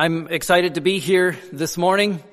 [0.00, 2.24] I'm excited to be here this morning.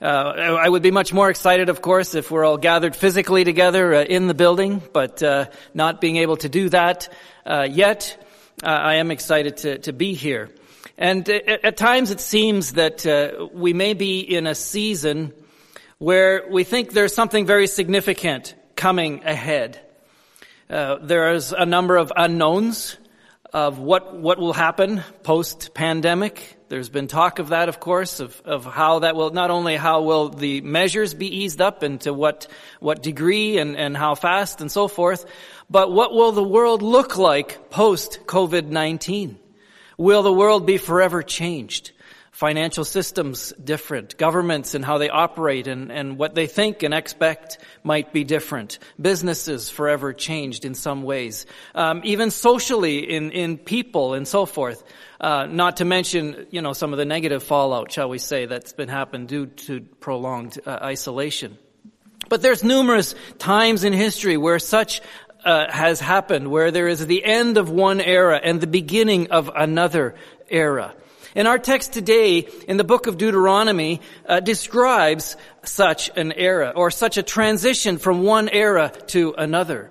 [0.00, 3.94] Uh, I would be much more excited, of course, if we're all gathered physically together
[3.94, 7.14] uh, in the building, but uh, not being able to do that
[7.46, 8.26] uh, yet,
[8.64, 10.50] uh, I am excited to, to be here.
[10.98, 13.06] And uh, at, at times it seems that
[13.54, 15.32] we may be in a season
[15.98, 19.80] where we think there's something very significant coming ahead.
[20.68, 22.96] there is a number of unknowns
[23.52, 26.56] of what, what will happen post pandemic.
[26.68, 30.02] There's been talk of that, of course, of, of how that will, not only how
[30.02, 32.46] will the measures be eased up and to what,
[32.80, 35.26] what degree and, and how fast and so forth,
[35.68, 39.36] but what will the world look like post COVID-19?
[39.98, 41.92] Will the world be forever changed?
[42.42, 47.56] Financial systems different, governments and how they operate and, and what they think and expect
[47.84, 54.14] might be different, businesses forever changed in some ways, um, even socially in, in people
[54.14, 54.82] and so forth.
[55.20, 58.72] Uh, not to mention, you know, some of the negative fallout, shall we say, that's
[58.72, 61.56] been happened due to prolonged uh, isolation.
[62.28, 65.00] But there's numerous times in history where such
[65.44, 69.48] uh, has happened, where there is the end of one era and the beginning of
[69.54, 70.16] another
[70.48, 70.92] era.
[71.34, 76.90] And our text today in the book of Deuteronomy uh, describes such an era or
[76.90, 79.90] such a transition from one era to another.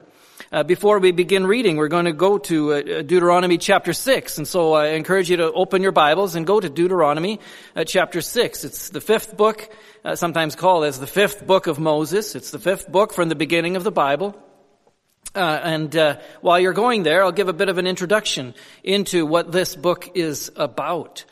[0.51, 4.37] Uh, before we begin reading, we're going to go to uh, Deuteronomy chapter 6.
[4.37, 7.39] And so I encourage you to open your Bibles and go to Deuteronomy
[7.75, 8.63] uh, chapter 6.
[8.65, 9.67] It's the fifth book,
[10.03, 12.35] uh, sometimes called as the fifth book of Moses.
[12.35, 14.35] It's the fifth book from the beginning of the Bible.
[15.33, 18.53] Uh, and uh, while you're going there, I'll give a bit of an introduction
[18.83, 21.23] into what this book is about.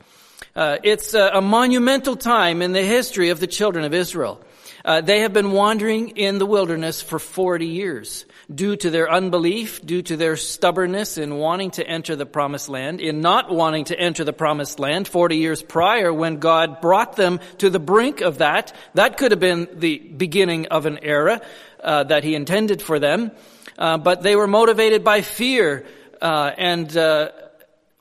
[0.59, 4.43] Uh, it's a, a, monumental time in the history of the children of Israel.
[4.83, 9.81] Uh, they have been wandering in the wilderness for 40 years due to their unbelief,
[9.85, 13.97] due to their stubbornness in wanting to enter the promised land, in not wanting to
[13.97, 18.39] enter the promised land 40 years prior when God brought them to the brink of
[18.39, 18.75] that.
[18.95, 21.39] That could have been the beginning of an era
[21.81, 23.31] uh, that he intended for them.
[23.77, 25.85] Uh, but they were motivated by fear
[26.21, 27.29] uh, and uh,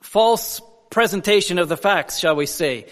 [0.01, 0.59] false
[0.89, 2.87] presentation of the facts, shall we say.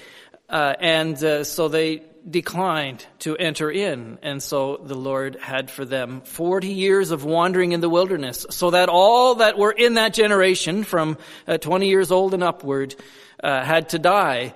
[0.50, 4.18] Uh, and uh, so they declined to enter in.
[4.22, 8.72] And so the Lord had for them 40 years of wandering in the wilderness so
[8.72, 12.96] that all that were in that generation from uh, 20 years old and upward
[13.42, 14.54] had to die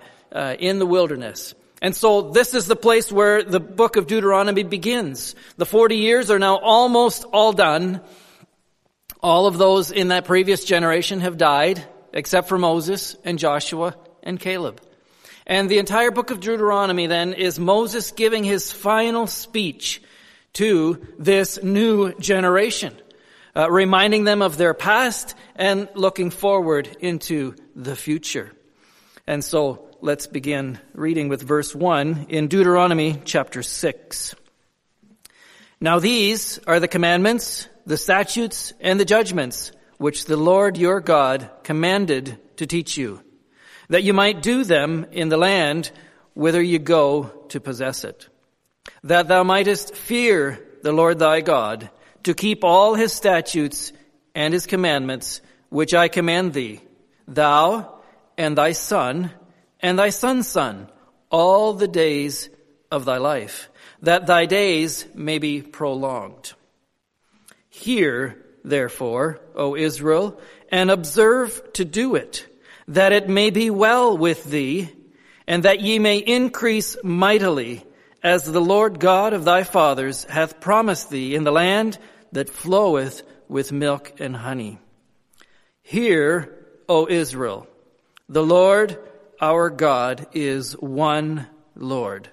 [0.60, 1.54] in the wilderness.
[1.82, 5.36] And so this is the place where the book of Deuteronomy begins.
[5.58, 8.02] The 40 years are now almost all done.
[9.24, 14.40] All of those in that previous generation have died, except for Moses and Joshua and
[14.40, 14.82] Caleb.
[15.46, 20.02] And the entire book of Deuteronomy then is Moses giving his final speech
[20.54, 22.96] to this new generation,
[23.56, 28.52] uh, reminding them of their past and looking forward into the future.
[29.26, 34.36] And so let's begin reading with verse 1 in Deuteronomy chapter 6.
[35.80, 41.48] Now these are the commandments the statutes and the judgments which the Lord your God
[41.62, 43.22] commanded to teach you,
[43.88, 45.92] that you might do them in the land
[46.34, 48.28] whither you go to possess it,
[49.04, 51.92] that thou mightest fear the Lord thy God,
[52.24, 53.94] to keep all his statutes
[54.34, 56.82] and his commandments, which I command thee,
[57.28, 58.00] thou
[58.40, 59.30] and thy son
[59.82, 60.90] and thy son's son,
[61.30, 62.50] all the days
[62.90, 63.70] of thy life,
[64.02, 66.54] that thy days may be prolonged.
[67.70, 70.40] Hear, therefore, O Israel,
[70.70, 72.48] and observe to do it,
[72.88, 74.90] that it may be well with thee,
[75.48, 77.86] and that ye may increase mightily,
[78.24, 81.98] as the Lord God of thy fathers hath promised thee in the land
[82.32, 84.80] that floweth with milk and honey.
[85.82, 86.56] Hear,
[86.88, 87.68] O Israel,
[88.30, 88.98] the Lord
[89.42, 92.30] our God is one Lord.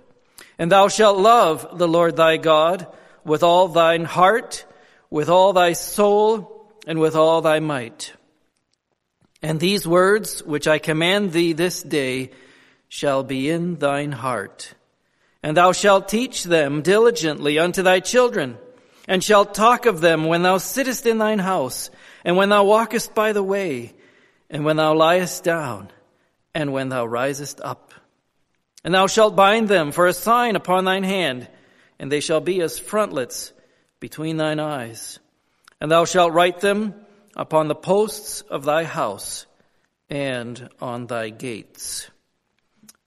[0.59, 2.87] And thou shalt love the Lord thy God
[3.25, 4.66] with all thine heart,
[5.11, 8.13] with all thy soul and with all thy might.
[9.43, 12.31] And these words which I command thee this day
[12.89, 14.75] shall be in thine heart.
[15.43, 18.59] And thou shalt teach them diligently unto thy children,
[19.07, 21.91] and shalt talk of them when thou sittest in thine house,
[22.25, 23.95] and when thou walkest by the way,
[24.51, 25.91] and when thou liest down,
[26.54, 27.93] and when thou risest up.
[28.83, 31.49] And thou shalt bind them for a sign upon thine hand,
[32.01, 33.53] and they shall be as frontlets
[34.00, 35.18] between thine eyes.
[35.80, 36.95] And thou shalt write them
[37.36, 39.47] upon the posts of thy house
[40.10, 42.10] and on thy gates.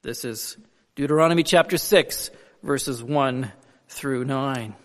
[0.03, 0.57] This is
[0.95, 2.31] Deuteronomy chapter 6,
[2.63, 3.51] verses 1
[3.87, 4.75] through 9.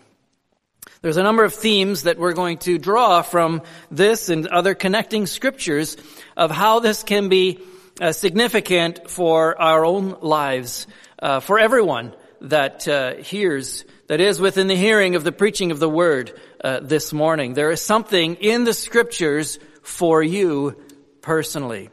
[1.01, 3.61] There's a number of themes that we're going to draw from
[3.91, 5.95] this and other connecting scriptures
[6.35, 7.59] of how this can be
[8.01, 10.87] uh, significant for our own lives,
[11.19, 15.79] uh, for everyone that uh, hears, that is within the hearing of the preaching of
[15.79, 17.53] the word uh, this morning.
[17.53, 20.81] There is something in the scriptures for you
[21.21, 21.89] personally.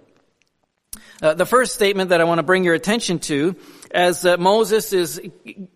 [1.23, 3.57] Uh, the first statement that I want to bring your attention to
[3.91, 5.21] as uh, Moses is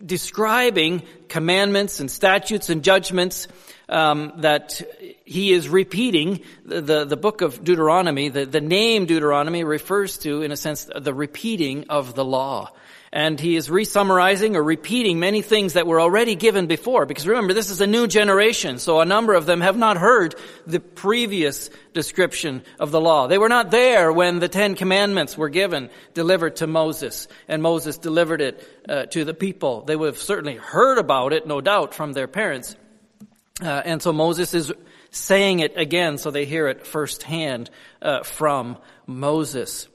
[0.05, 3.47] describing commandments and statutes and judgments
[3.89, 4.83] um, that
[5.25, 10.43] he is repeating the, the, the, book of Deuteronomy, the, the name Deuteronomy refers to,
[10.43, 12.71] in a sense, the repeating of the law.
[13.13, 17.07] And he is resummarizing or repeating many things that were already given before.
[17.07, 20.35] Because remember, this is a new generation, so a number of them have not heard
[20.67, 23.27] the previous description of the law.
[23.27, 27.97] They were not there when the Ten Commandments were given, delivered to Moses, and Moses
[27.99, 29.83] delivered it uh, to the people.
[29.83, 32.77] They would have certainly heard about it, no doubt, from their parents.
[33.63, 34.73] Uh, and so Moses is
[35.11, 37.71] saying it again so they hear it firsthand
[38.03, 39.89] uh, from Moses.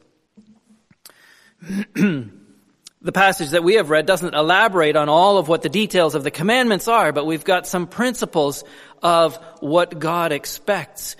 [3.03, 6.23] the passage that we have read doesn't elaborate on all of what the details of
[6.23, 8.63] the commandments are, but we've got some principles
[9.01, 11.17] of what God expects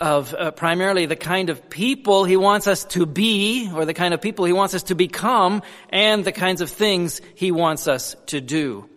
[0.00, 4.14] of uh, primarily the kind of people he wants us to be, or the kind
[4.14, 8.16] of people he wants us to become, and the kinds of things he wants us
[8.26, 8.88] to do.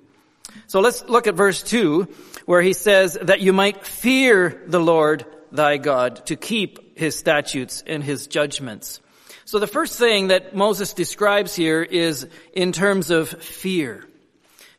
[0.67, 2.07] So let's look at verse 2,
[2.45, 7.83] where he says that you might fear the Lord thy God, to keep his statutes
[7.85, 8.99] and his judgments.
[9.49, 14.05] So the first thing that Moses describes here is in terms of fear.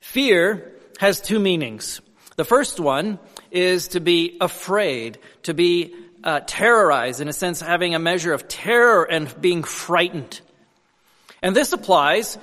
[0.01, 0.71] Fear
[1.01, 2.01] has two meanings.
[2.37, 3.19] The first one
[3.51, 8.47] is to be afraid, to be uh, terrorized, in a sense, having a measure of
[8.47, 10.41] terror and being frightened.
[11.43, 12.39] And this applies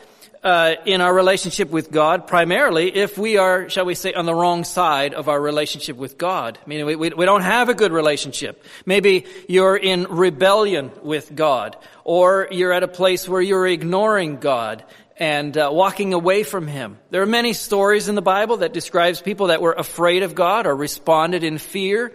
[0.48, 4.34] uh, in our relationship with God, primarily if we are, shall we say, on the
[4.34, 6.58] wrong side of our relationship with God.
[6.66, 8.64] Meaning we, we, we don't have a good relationship.
[8.86, 14.86] Maybe you're in rebellion with God, or you're at a place where you're ignoring God
[15.18, 16.98] and uh, walking away from Him.
[17.10, 20.66] There are many stories in the Bible that describes people that were afraid of God
[20.66, 22.14] or responded in fear.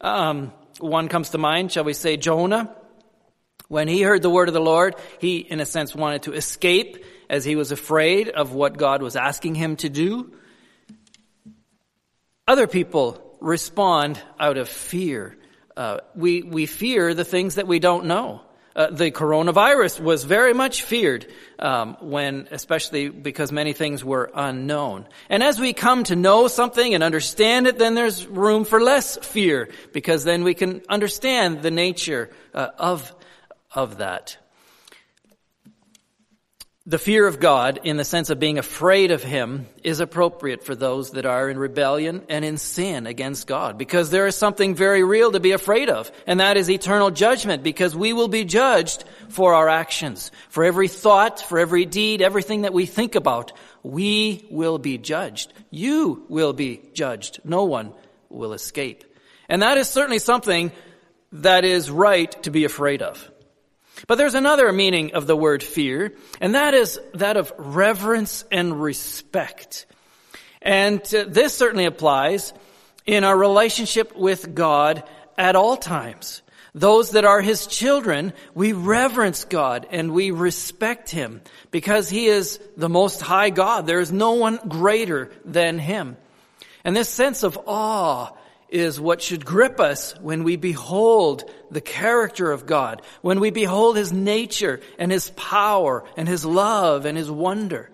[0.00, 2.74] Um, one comes to mind, shall we say, Jonah.
[3.66, 7.04] When he heard the word of the Lord, he, in a sense, wanted to escape
[7.28, 10.32] as he was afraid of what God was asking him to do.
[12.46, 15.36] Other people respond out of fear.
[15.76, 18.42] Uh, we, we fear the things that we don't know.
[18.74, 21.26] Uh, the coronavirus was very much feared
[21.58, 25.04] um, when, especially because many things were unknown.
[25.28, 29.16] And as we come to know something and understand it, then there's room for less
[29.16, 33.12] fear because then we can understand the nature uh, of
[33.74, 34.36] of that.
[36.88, 40.74] The fear of God, in the sense of being afraid of Him, is appropriate for
[40.74, 45.04] those that are in rebellion and in sin against God, because there is something very
[45.04, 49.04] real to be afraid of, and that is eternal judgment, because we will be judged
[49.28, 50.30] for our actions.
[50.48, 53.52] For every thought, for every deed, everything that we think about,
[53.82, 55.52] we will be judged.
[55.68, 57.40] You will be judged.
[57.44, 57.92] No one
[58.30, 59.04] will escape.
[59.46, 60.72] And that is certainly something
[61.32, 63.30] that is right to be afraid of.
[64.06, 68.80] But there's another meaning of the word fear, and that is that of reverence and
[68.80, 69.86] respect.
[70.62, 72.52] And uh, this certainly applies
[73.06, 75.02] in our relationship with God
[75.36, 76.42] at all times.
[76.74, 81.40] Those that are His children, we reverence God and we respect Him
[81.70, 83.86] because He is the most high God.
[83.86, 86.16] There is no one greater than Him.
[86.84, 88.30] And this sense of awe
[88.68, 93.96] is what should grip us when we behold the character of God, when we behold
[93.96, 97.90] His nature and His power and His love and His wonder.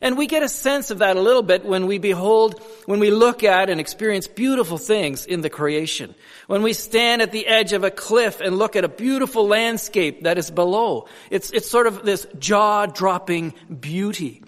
[0.00, 3.10] And we get a sense of that a little bit when we behold, when we
[3.10, 6.14] look at and experience beautiful things in the creation.
[6.48, 10.24] When we stand at the edge of a cliff and look at a beautiful landscape
[10.24, 11.08] that is below.
[11.30, 14.42] It's, it's sort of this jaw-dropping beauty.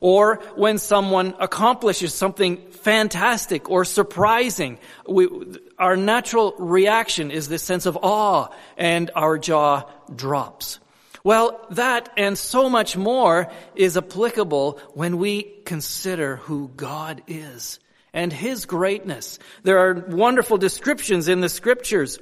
[0.00, 5.28] Or when someone accomplishes something fantastic or surprising, we,
[5.78, 10.78] our natural reaction is this sense of awe and our jaw drops.
[11.24, 17.80] Well, that and so much more is applicable when we consider who God is
[18.12, 19.38] and His greatness.
[19.62, 22.18] There are wonderful descriptions in the scriptures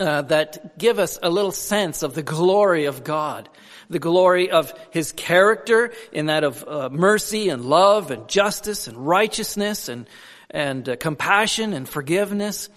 [0.00, 3.48] uh, that give us a little sense of the glory of God
[3.90, 8.96] the glory of his character in that of uh, mercy and love and justice and
[8.96, 10.06] righteousness and,
[10.48, 12.68] and uh, compassion and forgiveness.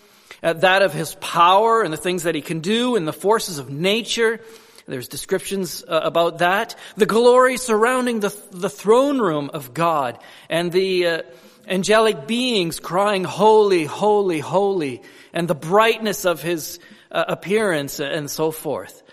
[0.41, 3.60] Uh, that of his power and the things that he can do and the forces
[3.60, 4.41] of nature.
[4.88, 6.75] There's descriptions uh, about that.
[6.98, 11.22] The glory surrounding the, the throne room of God and the uh,
[11.67, 15.01] angelic beings crying, holy, holy, holy,
[15.32, 16.79] and the brightness of his
[17.10, 19.03] appearance and so forth.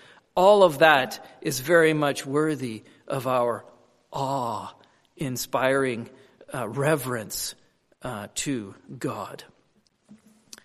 [0.41, 3.63] All of that is very much worthy of our
[4.11, 4.73] awe
[5.15, 6.09] inspiring
[6.51, 7.53] uh, reverence
[8.01, 9.43] uh, to God.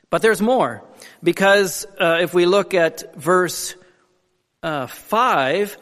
[0.09, 0.83] But there's more,
[1.23, 3.75] because uh, if we look at verse
[4.63, 5.77] uh, 5,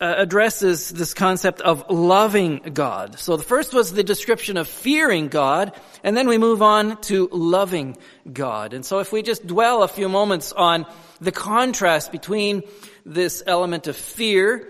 [0.00, 3.18] uh, addresses this concept of loving God.
[3.20, 5.72] So the first was the description of fearing God,
[6.02, 7.96] and then we move on to loving
[8.30, 8.74] God.
[8.74, 10.84] And so if we just dwell a few moments on
[11.20, 12.64] the contrast between
[13.06, 14.68] this element of fear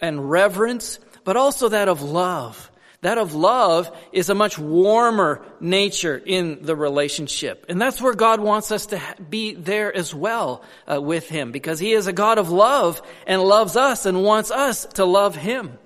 [0.00, 2.70] and reverence, but also that of love.
[3.02, 7.66] That of love is a much warmer nature in the relationship.
[7.68, 11.78] And that's where God wants us to be there as well uh, with Him because
[11.78, 15.78] He is a God of love and loves us and wants us to love Him.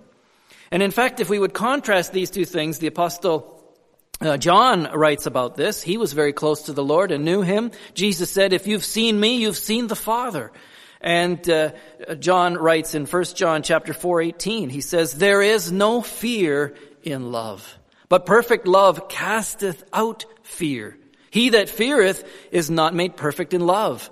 [0.71, 3.59] And in fact, if we would contrast these two things, the apostle
[4.21, 5.83] uh, John writes about this.
[5.83, 7.73] He was very close to the Lord and knew Him.
[7.95, 10.53] Jesus said, if you've seen me, you've seen the Father.
[11.01, 11.71] And uh,
[12.19, 17.31] John writes in 1 John chapter 4, 18, he says, there is no fear in
[17.31, 17.79] love.
[18.09, 20.99] But perfect love casteth out fear.
[21.31, 24.11] He that feareth is not made perfect in love,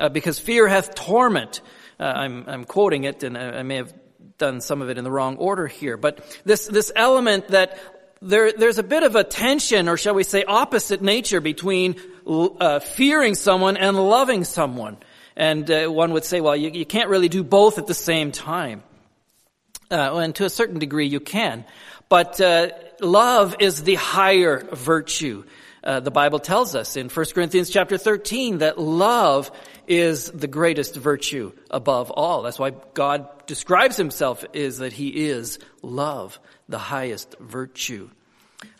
[0.00, 1.60] uh, because fear hath torment.
[1.98, 3.94] Uh, I'm, I'm quoting it, and I, I may have
[4.36, 7.78] done some of it in the wrong order here, but this, this element that
[8.20, 12.80] there, there's a bit of a tension, or shall we say opposite nature between uh,
[12.80, 14.96] fearing someone and loving someone.
[15.36, 18.32] And uh, one would say, well, you, you, can't really do both at the same
[18.32, 18.82] time.
[19.90, 21.64] Uh, and to a certain degree, you can.
[22.08, 25.44] But uh, love is the higher virtue.
[25.84, 29.52] Uh, the Bible tells us in 1 Corinthians chapter 13 that love
[29.86, 32.42] is the greatest virtue above all.
[32.42, 38.10] That's why God describes himself is that he is love, the highest virtue.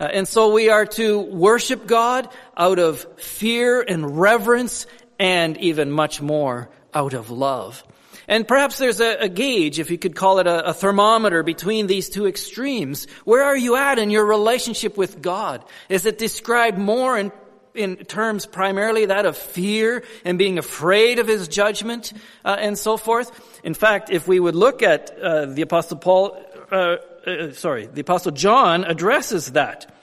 [0.00, 4.86] Uh, and so we are to worship God out of fear and reverence
[5.18, 7.84] and even much more out of love.
[8.28, 11.86] And perhaps there's a, a gauge, if you could call it a, a thermometer between
[11.86, 13.06] these two extremes.
[13.24, 15.64] Where are you at in your relationship with God?
[15.88, 17.30] Is it described more in
[17.76, 22.12] in terms primarily that of fear and being afraid of his judgment
[22.44, 23.60] uh, and so forth.
[23.62, 26.42] In fact, if we would look at uh, the apostle Paul,
[26.72, 26.96] uh,
[27.26, 29.94] uh sorry, the apostle John addresses that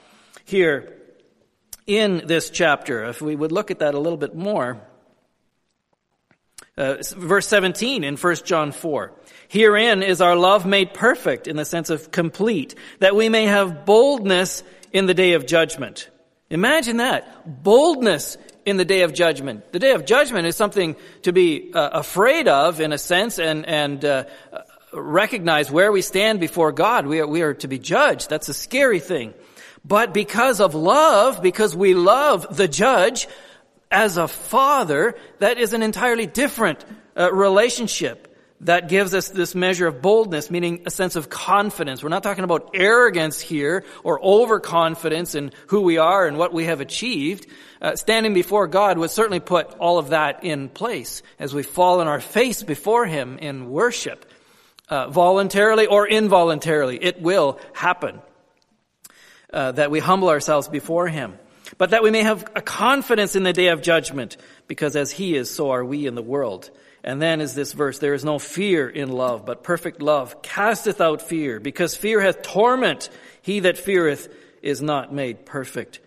[0.46, 0.94] here
[1.88, 3.06] in this chapter.
[3.06, 4.80] If we would look at that a little bit more.
[6.76, 9.14] Uh, verse 17 in 1 John 4.
[9.48, 13.86] Herein is our love made perfect in the sense of complete, that we may have
[13.86, 16.10] boldness in the day of judgment.
[16.50, 17.64] Imagine that.
[17.64, 19.72] Boldness in the day of judgment.
[19.72, 23.68] The day of judgment is something to be uh, afraid of in a sense and,
[23.68, 24.24] and uh,
[24.94, 27.06] recognize where we stand before God.
[27.06, 28.30] We are, we are to be judged.
[28.30, 29.34] That's a scary thing.
[29.86, 33.28] But because of love, because we love the judge,
[33.94, 36.84] as a father, that is an entirely different
[37.16, 42.02] uh, relationship that gives us this measure of boldness, meaning a sense of confidence.
[42.02, 46.66] We're not talking about arrogance here or overconfidence in who we are and what we
[46.66, 47.46] have achieved.
[47.82, 52.00] Uh, standing before God would certainly put all of that in place as we fall
[52.00, 54.26] on our face before Him in worship,
[54.90, 56.98] uh, voluntarily or involuntarily.
[56.98, 58.22] It will happen
[59.52, 61.38] uh, that we humble ourselves before Him
[61.78, 64.38] but that we may have a confidence in the day of judgment,
[64.68, 66.70] because as he is, so are we in the world.
[67.04, 71.02] And then is this verse, there is no fear in love, but perfect love casteth
[71.02, 73.10] out fear, because fear hath torment.
[73.42, 76.00] He that feareth is not made perfect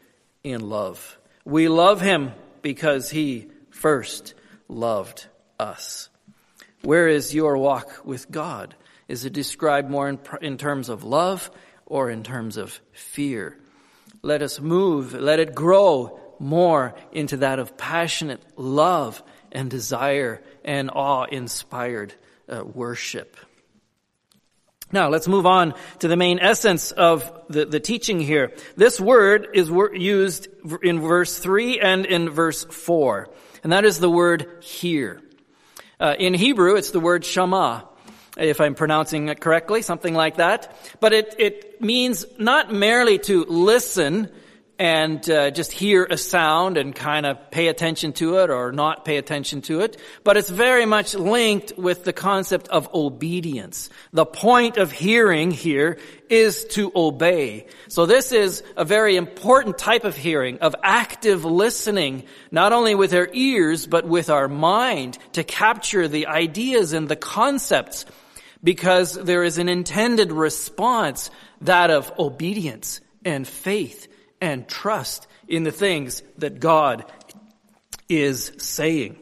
[0.43, 1.19] in love.
[1.45, 2.33] We love him
[2.63, 4.35] because he first
[4.69, 5.27] loved
[5.59, 6.09] us.
[6.83, 8.75] Where is your walk with God?
[9.09, 11.51] Is it described more in, in terms of love
[11.85, 13.59] or in terms of fear?
[14.23, 20.91] Let us move, let it grow more into that of passionate love and desire and
[20.91, 22.15] awe-inspired
[22.49, 23.37] uh, worship.
[24.93, 28.53] Now, let's move on to the main essence of the, the teaching here.
[28.77, 30.49] This word is used
[30.83, 33.29] in verse 3 and in verse 4,
[33.65, 35.21] and that is the word hear.
[35.99, 37.89] Uh, in Hebrew, it's the word shama
[38.37, 40.75] if I'm pronouncing it correctly, something like that.
[41.01, 44.31] But it, it means not merely to listen
[44.79, 49.05] and uh, just hear a sound and kind of pay attention to it or not
[49.05, 53.89] pay attention to it, but it's very much linked with the concept of obedience.
[54.13, 57.67] The point of hearing here is to obey.
[57.89, 63.15] So this is a very important type of hearing, of active listening, not only with
[63.15, 68.05] our ears, but with our mind to capture the ideas and the concepts
[68.63, 71.31] because there is an intended response,
[71.63, 74.09] that of obedience and faith
[74.41, 77.05] and trust in the things that God
[78.09, 79.19] is saying.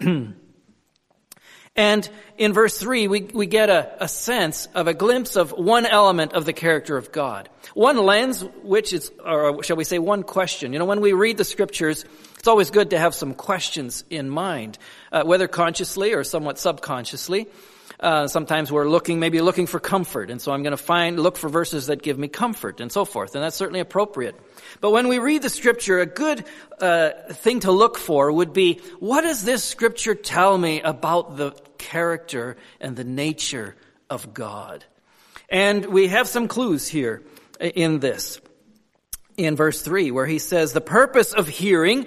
[1.80, 5.86] And in verse 3, we, we get a, a sense of a glimpse of one
[5.86, 7.48] element of the character of God.
[7.72, 10.72] One lens, which is, or shall we say, one question.
[10.72, 12.04] You know, when we read the scriptures,
[12.38, 14.78] it's always good to have some questions in mind,
[15.12, 17.46] uh, whether consciously or somewhat subconsciously.
[18.00, 21.36] Uh, sometimes we're looking, maybe looking for comfort, and so I'm going to find, look
[21.36, 24.34] for verses that give me comfort, and so forth, and that's certainly appropriate.
[24.80, 26.42] But when we read the scripture, a good
[26.80, 31.50] uh, thing to look for would be, what does this scripture tell me about the
[31.76, 33.76] character and the nature
[34.08, 34.82] of God?
[35.50, 37.22] And we have some clues here
[37.60, 38.40] in this.
[39.36, 42.06] In verse 3, where he says, the purpose of hearing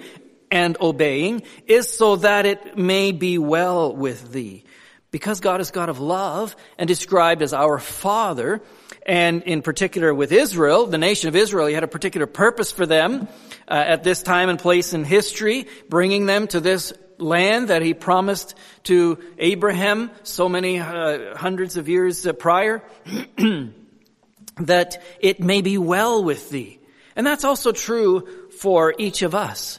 [0.50, 4.64] and obeying is so that it may be well with thee
[5.14, 8.60] because God is God of love and described as our Father,
[9.06, 12.84] and in particular with Israel, the nation of Israel, He had a particular purpose for
[12.84, 13.28] them
[13.68, 17.94] uh, at this time and place in history, bringing them to this land that He
[17.94, 18.56] promised
[18.90, 22.82] to Abraham so many uh, hundreds of years uh, prior,
[24.56, 26.80] that it may be well with thee.
[27.14, 29.78] And that's also true for each of us.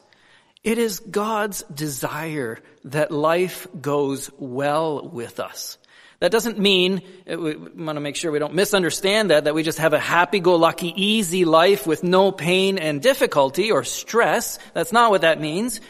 [0.66, 5.78] It is God's desire that life goes well with us.
[6.22, 9.62] That doesn't mean, uh, we want to make sure we don't misunderstand that, that we
[9.62, 14.58] just have a happy-go-lucky, easy life with no pain and difficulty or stress.
[14.74, 15.82] That's not what that means.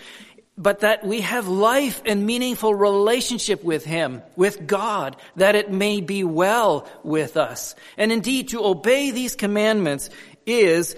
[0.57, 6.01] But that we have life and meaningful relationship with Him, with God, that it may
[6.01, 7.75] be well with us.
[7.97, 10.09] And indeed, to obey these commandments
[10.45, 10.97] is,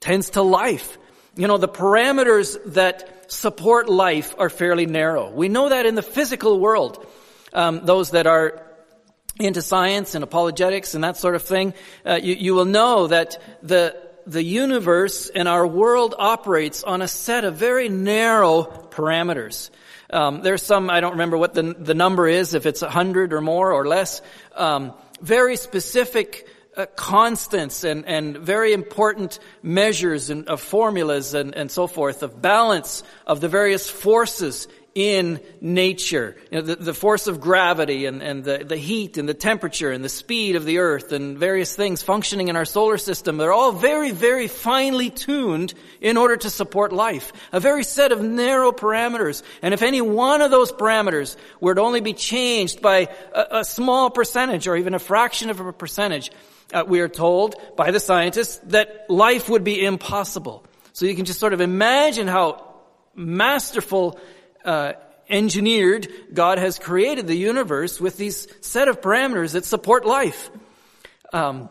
[0.00, 0.96] tends to life.
[1.36, 5.30] You know, the parameters that support life are fairly narrow.
[5.30, 7.04] We know that in the physical world.
[7.52, 8.62] Um, those that are
[9.38, 11.74] into science and apologetics and that sort of thing,
[12.06, 17.08] uh, you, you will know that the the universe and our world operates on a
[17.08, 19.70] set of very narrow parameters.
[20.08, 23.32] Um, there's some I don't remember what the the number is, if it's a hundred
[23.32, 24.22] or more or less.
[24.54, 31.70] Um, very specific Uh, constants and, and very important measures and of formulas and, and
[31.70, 36.36] so forth of balance of the various forces in nature.
[36.50, 39.92] You know, the, the force of gravity and, and the, the heat and the temperature
[39.92, 43.36] and the speed of the earth and various things functioning in our solar system.
[43.36, 47.32] They're all very, very finely tuned in order to support life.
[47.52, 49.44] A very set of narrow parameters.
[49.62, 53.64] And if any one of those parameters were to only be changed by a, a
[53.64, 56.32] small percentage or even a fraction of a percentage,
[56.72, 60.64] uh, we are told by the scientists that life would be impossible.
[60.92, 62.74] So you can just sort of imagine how
[63.14, 64.18] masterful,
[64.64, 64.94] uh,
[65.28, 70.50] engineered God has created the universe with these set of parameters that support life.
[71.32, 71.68] Um,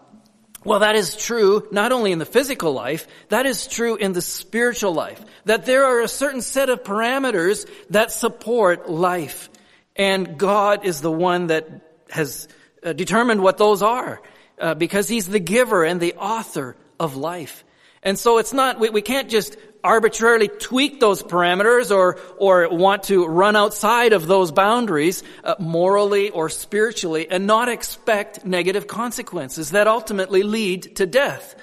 [0.64, 4.22] well, that is true not only in the physical life, that is true in the
[4.22, 5.24] spiritual life.
[5.46, 9.50] That there are a certain set of parameters that support life.
[9.96, 11.68] And God is the one that
[12.10, 12.48] has
[12.84, 14.22] uh, determined what those are
[14.60, 17.64] uh, because he's the giver and the author of life.
[18.02, 23.04] And so it's not, we, we can't just arbitrarily tweak those parameters or, or want
[23.04, 29.72] to run outside of those boundaries uh, morally or spiritually and not expect negative consequences
[29.72, 31.56] that ultimately lead to death.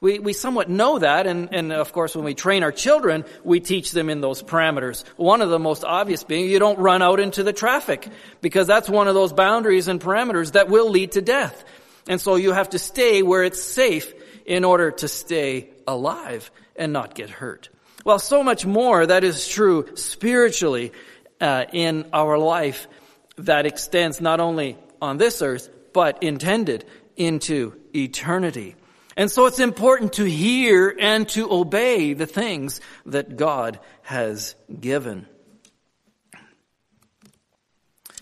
[0.00, 3.58] We, we somewhat know that, and, and of course when we train our children, we
[3.58, 5.04] teach them in those parameters.
[5.16, 8.08] One of the most obvious being you don't run out into the traffic,
[8.40, 11.64] because that's one of those boundaries and parameters that will lead to death.
[12.08, 14.12] And so you have to stay where it's safe
[14.46, 17.68] in order to stay alive and not get hurt.
[18.04, 20.92] Well, so much more that is true spiritually
[21.40, 22.88] uh, in our life
[23.36, 26.84] that extends not only on this earth, but intended
[27.16, 28.74] into eternity.
[29.16, 35.26] And so it's important to hear and to obey the things that God has given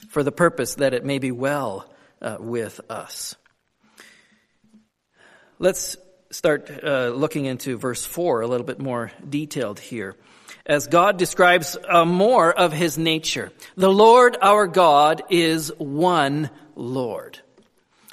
[0.08, 1.88] for the purpose that it may be well
[2.22, 3.36] uh, with us.
[5.58, 5.96] Let's
[6.30, 10.14] start uh, looking into verse 4 a little bit more detailed here.
[10.66, 13.50] As God describes uh, more of his nature.
[13.74, 17.38] The Lord our God is one Lord.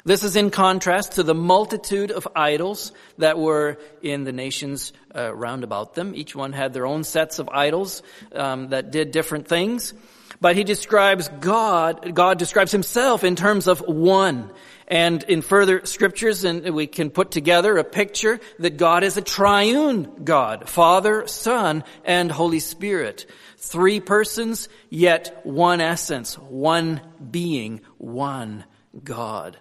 [0.06, 5.34] This is in contrast to the multitude of idols that were in the nations uh,
[5.34, 6.14] round about them.
[6.14, 8.02] Each one had their own sets of idols
[8.34, 9.92] um, that did different things.
[10.40, 14.50] But he describes God, God describes himself in terms of one.
[14.86, 19.22] And in further scriptures, and we can put together a picture that God is a
[19.22, 23.26] triune God, Father, Son, and Holy Spirit.
[23.56, 28.64] Three persons, yet one essence, one being, one
[29.02, 29.56] God.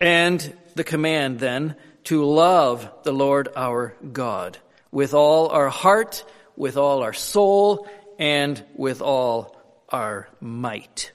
[0.00, 4.58] And the command then to love the Lord our God
[4.90, 6.24] with all our heart,
[6.56, 7.88] with all our soul,
[8.18, 9.56] and with all
[9.88, 11.12] our might.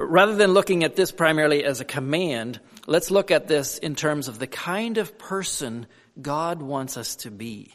[0.00, 4.28] Rather than looking at this primarily as a command, let's look at this in terms
[4.28, 5.86] of the kind of person
[6.20, 7.74] God wants us to be.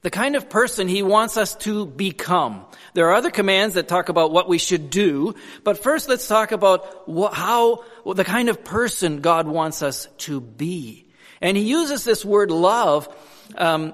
[0.00, 2.64] The kind of person He wants us to become.
[2.94, 6.52] There are other commands that talk about what we should do, but first let's talk
[6.52, 11.10] about how, the kind of person God wants us to be.
[11.42, 13.14] And He uses this word love,
[13.58, 13.92] um,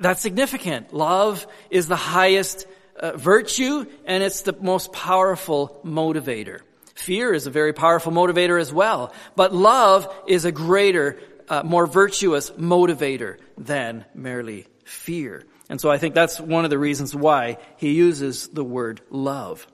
[0.00, 0.92] that's significant.
[0.92, 2.66] Love is the highest
[2.98, 6.60] uh, virtue and it's the most powerful motivator.
[6.94, 11.86] Fear is a very powerful motivator as well, but love is a greater, uh, more
[11.86, 15.44] virtuous motivator than merely fear.
[15.68, 19.66] And so I think that's one of the reasons why he uses the word love.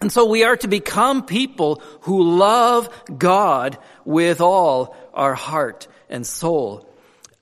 [0.00, 6.26] And so we are to become people who love God with all our heart and
[6.26, 6.88] soul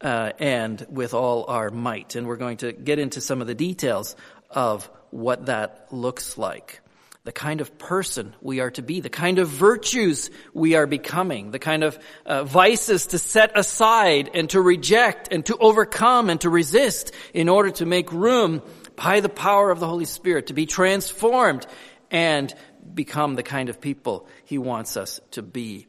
[0.00, 2.16] uh, and with all our might.
[2.16, 4.16] And we're going to get into some of the details
[4.50, 6.81] of what that looks like
[7.24, 11.50] the kind of person we are to be, the kind of virtues we are becoming,
[11.50, 16.40] the kind of uh, vices to set aside and to reject and to overcome and
[16.40, 18.62] to resist in order to make room
[18.94, 21.66] by the power of the Holy Spirit to be transformed
[22.12, 22.55] and
[22.94, 25.88] become the kind of people He wants us to be.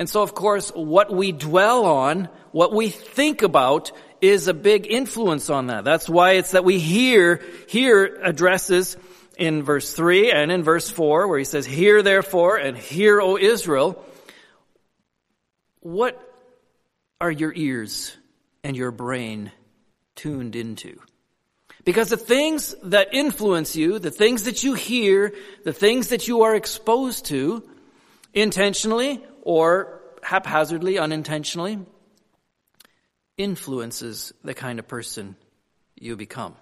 [0.00, 4.90] And so, of course, what we dwell on, what we think about, is a big
[4.90, 5.84] influence on that.
[5.84, 8.96] That's why it's that we hear, here addresses
[9.36, 13.36] in verse 3 and in verse 4 where he says, Hear therefore and hear, O
[13.36, 14.02] Israel.
[15.80, 16.18] What
[17.20, 18.16] are your ears
[18.64, 19.52] and your brain
[20.16, 20.98] tuned into?
[21.84, 25.34] Because the things that influence you, the things that you hear,
[25.64, 27.68] the things that you are exposed to,
[28.32, 31.78] intentionally or haphazardly, unintentionally,
[33.36, 35.36] influences the kind of person
[35.96, 36.54] you become.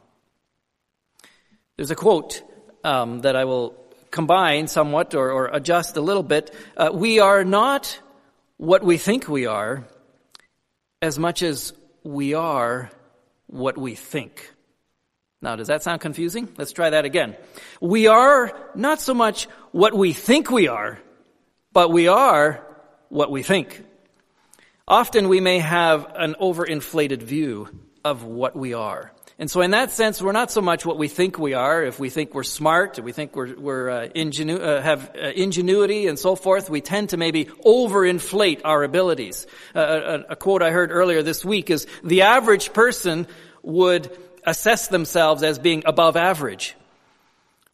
[1.77, 2.43] There's a quote
[2.85, 3.75] um, that I will
[4.11, 6.55] combine somewhat or, or adjust a little bit.
[6.77, 8.01] Uh, we are not
[8.57, 9.85] what we think we are
[11.01, 12.91] as much as we are
[13.47, 14.53] what we think.
[15.41, 16.53] Now, does that sound confusing?
[16.59, 17.37] Let's try that again.
[17.81, 20.99] We are not so much what we think we are,
[21.73, 22.67] but we are
[23.09, 23.85] what we think.
[24.87, 27.68] Often we may have an overinflated view
[28.05, 29.12] of what we are.
[29.40, 31.85] And so in that sense, we're not so much what we think we are.
[31.85, 35.29] If we think we're smart, if we think we're, we're uh, ingenu- uh, have uh,
[35.29, 39.47] ingenuity and so forth, we tend to maybe overinflate our abilities.
[39.77, 43.29] Uh, a, a quote I heard earlier this week is, the average person
[43.62, 44.11] would
[44.44, 46.75] assess themselves as being above average.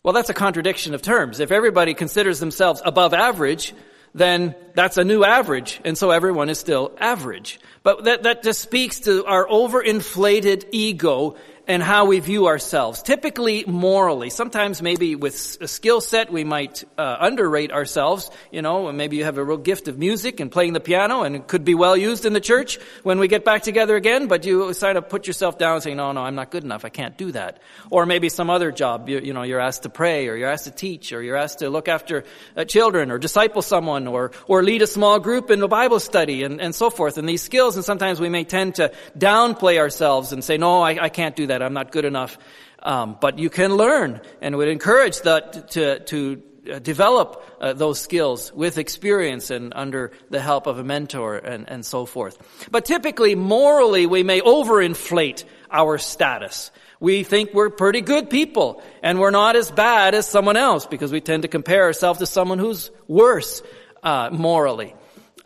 [0.03, 1.40] Well, that's a contradiction of terms.
[1.40, 3.73] If everybody considers themselves above average,
[4.14, 7.59] then that's a new average, and so everyone is still average.
[7.83, 13.03] But that, that just speaks to our overinflated ego and how we view ourselves.
[13.03, 14.31] Typically morally.
[14.31, 18.31] Sometimes maybe with a skill set we might uh, underrate ourselves.
[18.50, 21.37] You know, maybe you have a real gift of music and playing the piano and
[21.37, 24.44] it could be well used in the church when we get back together again, but
[24.44, 26.85] you kind of put yourself down and saying, no, no, I'm not good enough.
[26.85, 27.59] I can't do that.
[27.90, 29.09] Or maybe some other job.
[29.09, 31.61] You, you know, you're asked to pray or you're asked to teach or you're asked
[31.61, 32.24] to look after
[32.57, 36.42] uh, children or disciple someone or, or lead a small group in a Bible study
[36.42, 37.16] and, and so forth.
[37.16, 41.05] And these skills, and sometimes we may tend to downplay ourselves and say, no, I,
[41.05, 41.62] I can't do that that.
[41.62, 42.37] I'm not good enough.
[42.83, 48.01] Um, but you can learn and would encourage that to, to uh, develop uh, those
[48.01, 52.37] skills with experience and under the help of a mentor and, and so forth.
[52.71, 56.71] But typically, morally, we may overinflate our status.
[57.01, 61.12] We think we're pretty good people and we're not as bad as someone else because
[61.12, 63.62] we tend to compare ourselves to someone who's worse
[64.03, 64.95] uh, morally.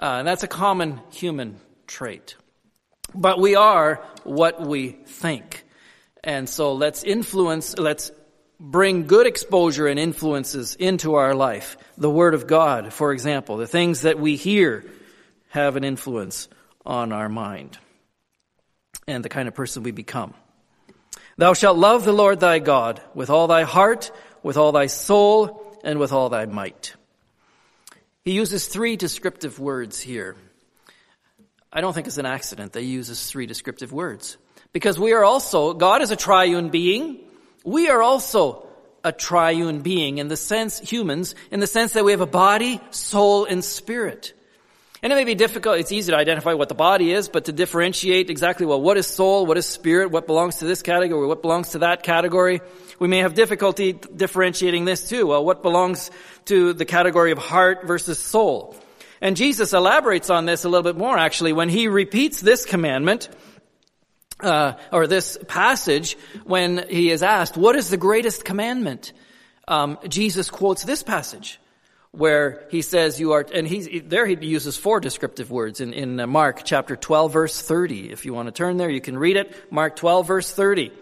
[0.01, 2.37] Uh, and that's a common human trait.
[3.15, 5.65] But we are what we think.
[6.29, 8.11] And so let's influence, let's
[8.61, 11.79] bring good exposure and influences into our life.
[11.97, 14.85] The Word of God, for example, the things that we hear
[15.49, 16.51] have an influence
[16.85, 17.79] on our mind
[19.07, 20.35] and the kind of person we become.
[21.39, 24.11] Thou shalt love the Lord thy God with all thy heart,
[24.43, 26.95] with all thy soul, and with all thy might.
[28.23, 30.37] He uses three descriptive words here.
[31.73, 34.37] I don't think it's an accident that he uses three descriptive words.
[34.73, 37.19] Because we are also, God is a triune being.
[37.65, 38.67] We are also
[39.05, 42.81] a triune being in the sense, humans, in the sense that we have a body,
[42.91, 44.35] soul, and spirit.
[45.03, 47.53] And it may be difficult, it's easy to identify what the body is, but to
[47.53, 51.41] differentiate exactly, well, what is soul, what is spirit, what belongs to this category, what
[51.41, 52.61] belongs to that category,
[52.99, 55.29] we may have difficulty differentiating this too.
[55.29, 56.11] Well, what belongs
[56.47, 58.75] to the category of heart versus soul?
[59.21, 63.29] And Jesus elaborates on this a little bit more actually when he repeats this commandment
[64.41, 69.13] uh, or this passage when he is asked, what is the greatest commandment?
[69.67, 71.61] Um, Jesus quotes this passage
[72.11, 76.19] where he says you are, and he, there he uses four descriptive words in, in
[76.19, 78.11] uh, Mark chapter 12 verse 30.
[78.11, 79.55] If you want to turn there, you can read it.
[79.71, 80.93] Mark 12 verse 30.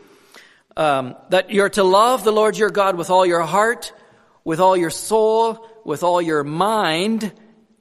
[0.77, 3.93] Um, that you're to love the Lord your God with all your heart,
[4.45, 7.33] with all your soul, with all your mind,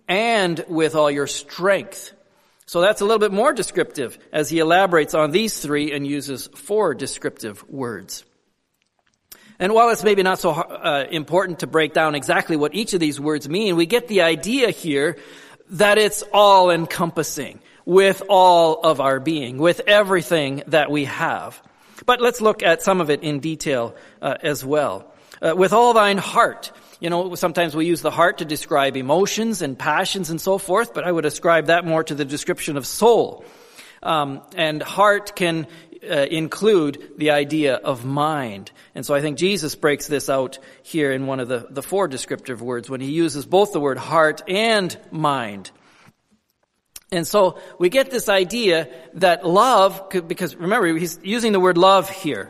[0.07, 2.13] and with all your strength.
[2.67, 6.47] So that's a little bit more descriptive as he elaborates on these three and uses
[6.47, 8.23] four descriptive words.
[9.59, 12.99] And while it's maybe not so uh, important to break down exactly what each of
[12.99, 15.17] these words mean, we get the idea here
[15.69, 21.61] that it's all encompassing with all of our being, with everything that we have.
[22.05, 25.13] But let's look at some of it in detail uh, as well.
[25.41, 29.61] Uh, with all thine heart, you know, sometimes we use the heart to describe emotions
[29.61, 32.85] and passions and so forth, but I would ascribe that more to the description of
[32.85, 33.45] soul.
[34.01, 35.67] Um, and heart can
[36.09, 38.71] uh, include the idea of mind.
[38.93, 42.07] And so I think Jesus breaks this out here in one of the, the four
[42.07, 45.71] descriptive words when he uses both the word heart and mind.
[47.11, 52.09] And so we get this idea that love, because remember, he's using the word love
[52.09, 52.49] here.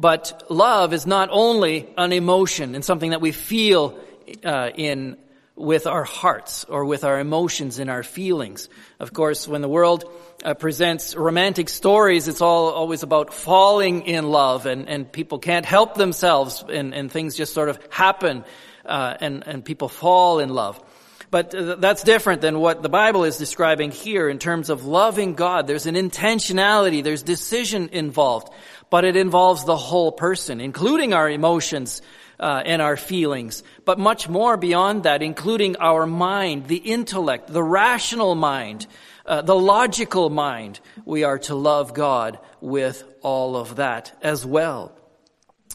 [0.00, 3.98] But love is not only an emotion and something that we feel
[4.42, 5.18] uh, in
[5.56, 8.70] with our hearts or with our emotions and our feelings.
[8.98, 10.10] Of course, when the world
[10.42, 15.66] uh, presents romantic stories, it's all always about falling in love, and, and people can't
[15.66, 18.42] help themselves, and, and things just sort of happen,
[18.86, 20.82] uh, and and people fall in love.
[21.30, 25.34] But uh, that's different than what the Bible is describing here in terms of loving
[25.34, 25.66] God.
[25.66, 28.52] There's an intentionality, there's decision involved,
[28.90, 32.02] but it involves the whole person, including our emotions,
[32.40, 37.62] uh, and our feelings, but much more beyond that, including our mind, the intellect, the
[37.62, 38.86] rational mind,
[39.26, 40.80] uh, the logical mind.
[41.04, 44.92] We are to love God with all of that as well.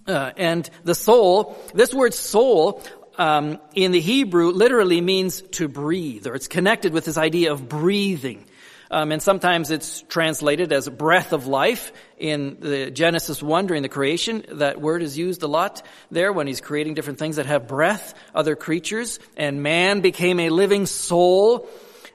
[0.07, 2.83] Uh, and the soul, this word soul,
[3.17, 7.69] um, in the Hebrew literally means to breathe, or it's connected with this idea of
[7.69, 8.45] breathing.
[8.91, 13.89] Um, and sometimes it's translated as breath of life in the Genesis 1 during the
[13.89, 14.45] creation.
[14.53, 18.13] That word is used a lot there when he's creating different things that have breath,
[18.33, 19.19] other creatures.
[19.35, 21.67] And man became a living soul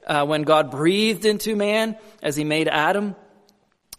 [0.06, 3.16] uh, when God breathed into man as he made Adam.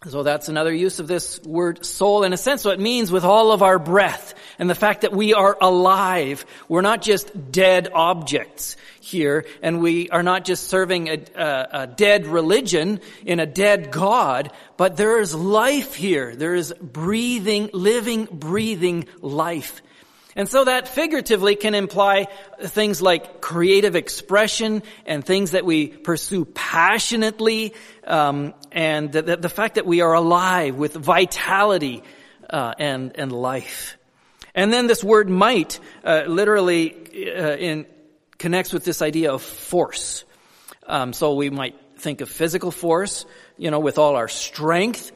[0.07, 2.63] So that's another use of this word soul in a sense.
[2.63, 6.43] So it means with all of our breath and the fact that we are alive.
[6.67, 11.87] We're not just dead objects here and we are not just serving a, a, a
[11.87, 16.35] dead religion in a dead God, but there is life here.
[16.35, 19.83] There is breathing, living, breathing life.
[20.35, 22.27] And so that figuratively can imply
[22.61, 27.73] things like creative expression and things that we pursue passionately,
[28.05, 32.03] um, and the, the, fact that we are alive with vitality
[32.49, 33.97] uh, and and life.
[34.55, 36.93] And then this word might uh, literally
[37.35, 37.85] uh, in,
[38.37, 40.23] connects with this idea of force.
[40.87, 43.25] Um, so we might think of physical force,
[43.57, 45.11] you know, with all our strength.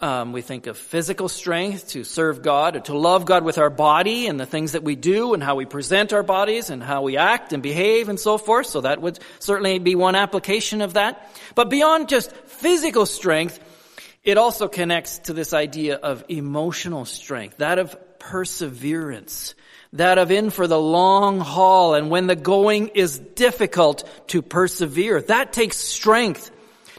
[0.00, 3.70] Um, we think of physical strength to serve God, or to love God with our
[3.70, 7.02] body and the things that we do and how we present our bodies and how
[7.02, 8.66] we act and behave and so forth.
[8.66, 11.28] So that would certainly be one application of that.
[11.56, 13.58] But beyond just physical strength,
[14.22, 19.54] it also connects to this idea of emotional strength, that of perseverance,
[19.94, 25.22] that of in for the long haul and when the going is difficult to persevere.
[25.22, 26.50] That takes strength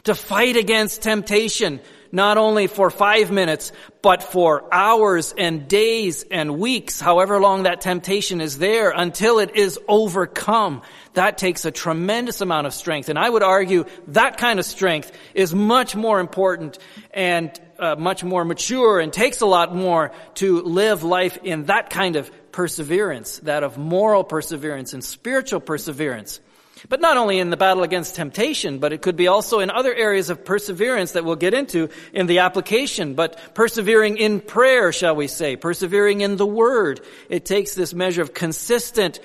[0.04, 1.80] to fight against temptation,
[2.12, 7.80] not only for five minutes, but for hours and days and weeks, however long that
[7.80, 10.82] temptation is there until it is overcome.
[11.14, 13.08] That takes a tremendous amount of strength.
[13.08, 16.78] And I would argue that kind of strength is much more important
[17.12, 21.90] and uh, much more mature and takes a lot more to live life in that
[21.90, 26.40] kind of perseverance, that of moral perseverance and spiritual perseverance.
[26.88, 29.94] But not only in the battle against temptation, but it could be also in other
[29.94, 33.14] areas of perseverance that we'll get into in the application.
[33.14, 37.00] But persevering in prayer, shall we say, persevering in the Word.
[37.28, 39.20] It takes this measure of consistent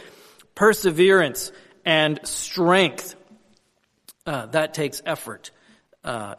[0.53, 1.51] perseverance
[1.85, 3.15] and strength.
[4.25, 5.51] Uh, that takes effort.
[6.03, 6.35] Uh,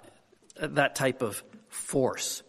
[0.61, 2.43] that type of force.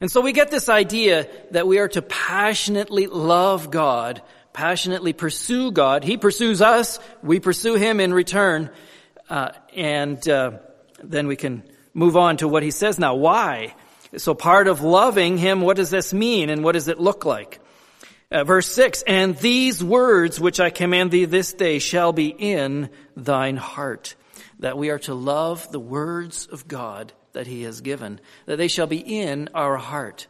[0.00, 5.72] And so we get this idea that we are to passionately love God passionately pursue
[5.72, 6.04] God.
[6.04, 6.98] He pursues us.
[7.22, 8.70] We pursue Him in return.
[9.28, 10.58] Uh, and uh,
[11.02, 11.62] then we can
[11.94, 13.14] move on to what He says now.
[13.14, 13.74] Why?
[14.16, 17.60] So part of loving Him, what does this mean and what does it look like?
[18.30, 22.88] Uh, verse 6, And these words which I command thee this day shall be in
[23.14, 24.14] thine heart.
[24.60, 28.68] That we are to love the words of God that he has given, that they
[28.68, 30.28] shall be in our heart.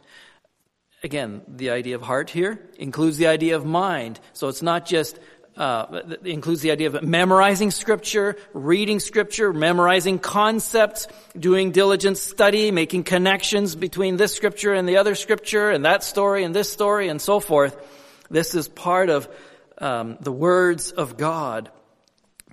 [1.03, 4.21] Again, the idea of heart here includes the idea of mind.
[4.31, 5.19] So it's not just
[5.57, 13.03] uh, includes the idea of memorizing scripture, reading scripture, memorizing concepts, doing diligent study, making
[13.03, 17.21] connections between this scripture and the other scripture, and that story and this story, and
[17.21, 17.75] so forth.
[18.29, 19.27] This is part of
[19.79, 21.69] um, the words of God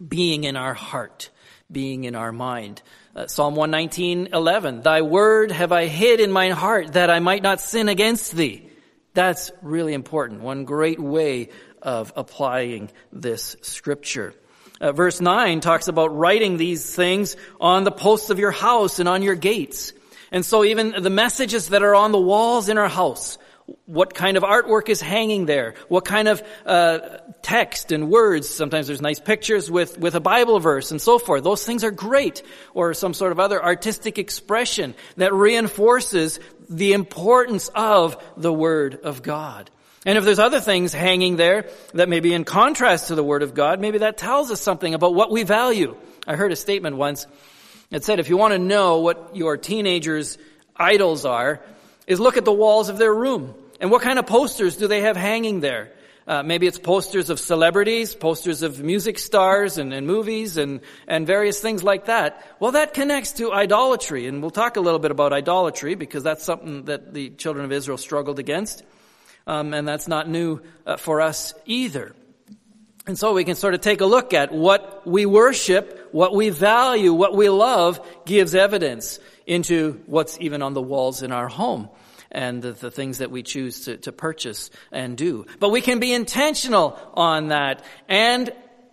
[0.07, 1.31] being in our heart,
[1.71, 2.83] being in our mind.
[3.15, 7.43] Uh, Psalm 119, 11, Thy word have I hid in mine heart that I might
[7.43, 8.69] not sin against thee.
[9.15, 10.43] That's really important.
[10.43, 11.49] One great way
[11.83, 14.33] of applying this scripture.
[14.81, 19.09] Uh, verse 9 talks about writing these things on the posts of your house and
[19.09, 19.93] on your gates.
[20.31, 23.39] And so even the messages that are on the walls in our house,
[23.87, 26.99] what kind of artwork is hanging there, what kind of uh,
[27.43, 28.49] text and words.
[28.49, 31.45] Sometimes there's nice pictures with with a Bible verse and so forth.
[31.45, 32.43] Those things are great,
[32.75, 39.23] or some sort of other artistic expression that reinforces the importance of the Word of
[39.23, 39.71] God.
[40.07, 43.43] And if there's other things hanging there that may be in contrast to the Word
[43.43, 45.97] of God, maybe that tells us something about what we value.
[46.27, 47.27] I heard a statement once
[47.91, 50.39] that said if you want to know what your teenagers'
[50.77, 51.61] idols are,
[52.11, 53.55] is look at the walls of their room.
[53.81, 55.93] And what kind of posters do they have hanging there?
[56.27, 61.27] Uh, maybe it's posters of celebrities, posters of music stars and, and movies and, and
[61.27, 62.45] various things like that.
[62.61, 64.27] Well, that connects to idolatry.
[64.27, 67.73] And we'll talk a little bit about idolatry because that's something that the children of
[67.73, 68.83] Israel struggled against
[69.47, 72.15] um, and that's not new uh, for us either.
[73.07, 76.51] And so we can sort of take a look at what we worship, what we
[76.51, 81.89] value, what we love gives evidence into what's even on the walls in our home
[82.31, 85.47] and the, the things that we choose to, to purchase and do.
[85.59, 88.53] But we can be intentional on that and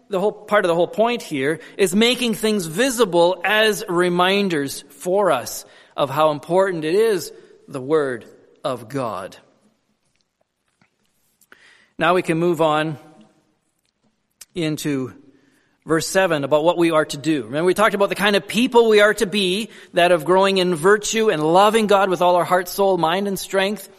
[0.10, 5.32] the whole part of the whole point here is making things visible as reminders for
[5.32, 7.32] us of how important it is
[7.68, 8.26] the Word
[8.64, 9.36] of God.
[11.98, 12.98] Now we can move on
[14.54, 15.14] into
[15.88, 17.46] verse 7 about what we are to do.
[17.46, 20.58] Remember we talked about the kind of people we are to be, that of growing
[20.58, 23.90] in virtue and loving God with all our heart, soul, mind, and strength.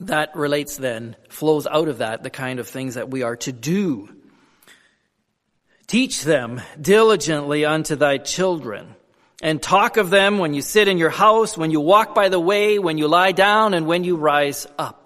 [0.00, 3.52] That relates then, flows out of that, the kind of things that we are to
[3.52, 4.08] do.
[5.86, 8.96] Teach them diligently unto thy children
[9.42, 12.40] and talk of them when you sit in your house, when you walk by the
[12.40, 15.03] way, when you lie down, and when you rise up.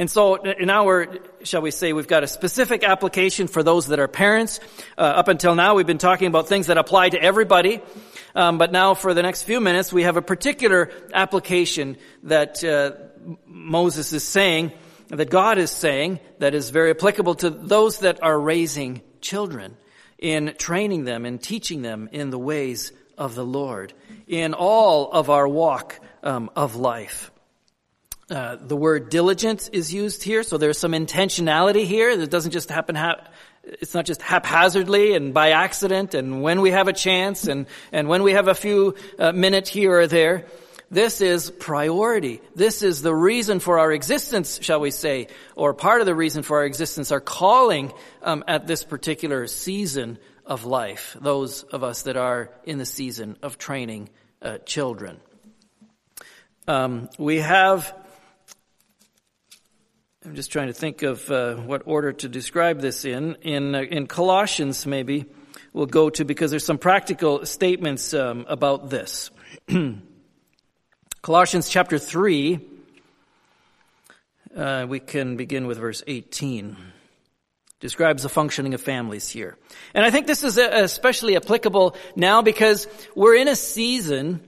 [0.00, 4.00] And so now we're, shall we say, we've got a specific application for those that
[4.00, 4.58] are parents.
[4.96, 7.82] Uh, up until now, we've been talking about things that apply to everybody.
[8.34, 12.92] Um, but now for the next few minutes, we have a particular application that uh,
[13.44, 14.72] Moses is saying,
[15.08, 19.76] that God is saying, that is very applicable to those that are raising children
[20.18, 23.92] in training them and teaching them in the ways of the Lord
[24.26, 27.30] in all of our walk um, of life.
[28.30, 32.10] Uh, the word diligence is used here, so there's some intentionality here.
[32.10, 32.94] It doesn't just happen.
[32.94, 33.24] Ha-
[33.64, 38.08] it's not just haphazardly and by accident, and when we have a chance, and and
[38.08, 40.46] when we have a few uh, minutes here or there.
[40.92, 42.40] This is priority.
[42.56, 46.42] This is the reason for our existence, shall we say, or part of the reason
[46.42, 51.16] for our existence, our calling um, at this particular season of life.
[51.20, 54.10] Those of us that are in the season of training
[54.42, 55.20] uh, children.
[56.66, 57.94] Um, we have
[60.22, 63.36] I'm just trying to think of uh, what order to describe this in.
[63.40, 65.24] In, uh, in Colossians, maybe
[65.72, 69.30] we'll go to because there's some practical statements um, about this.
[71.22, 72.60] Colossians chapter 3,
[74.54, 76.76] uh, we can begin with verse 18.
[77.80, 79.56] Describes the functioning of families here.
[79.94, 84.42] And I think this is uh, especially applicable now because we're in a season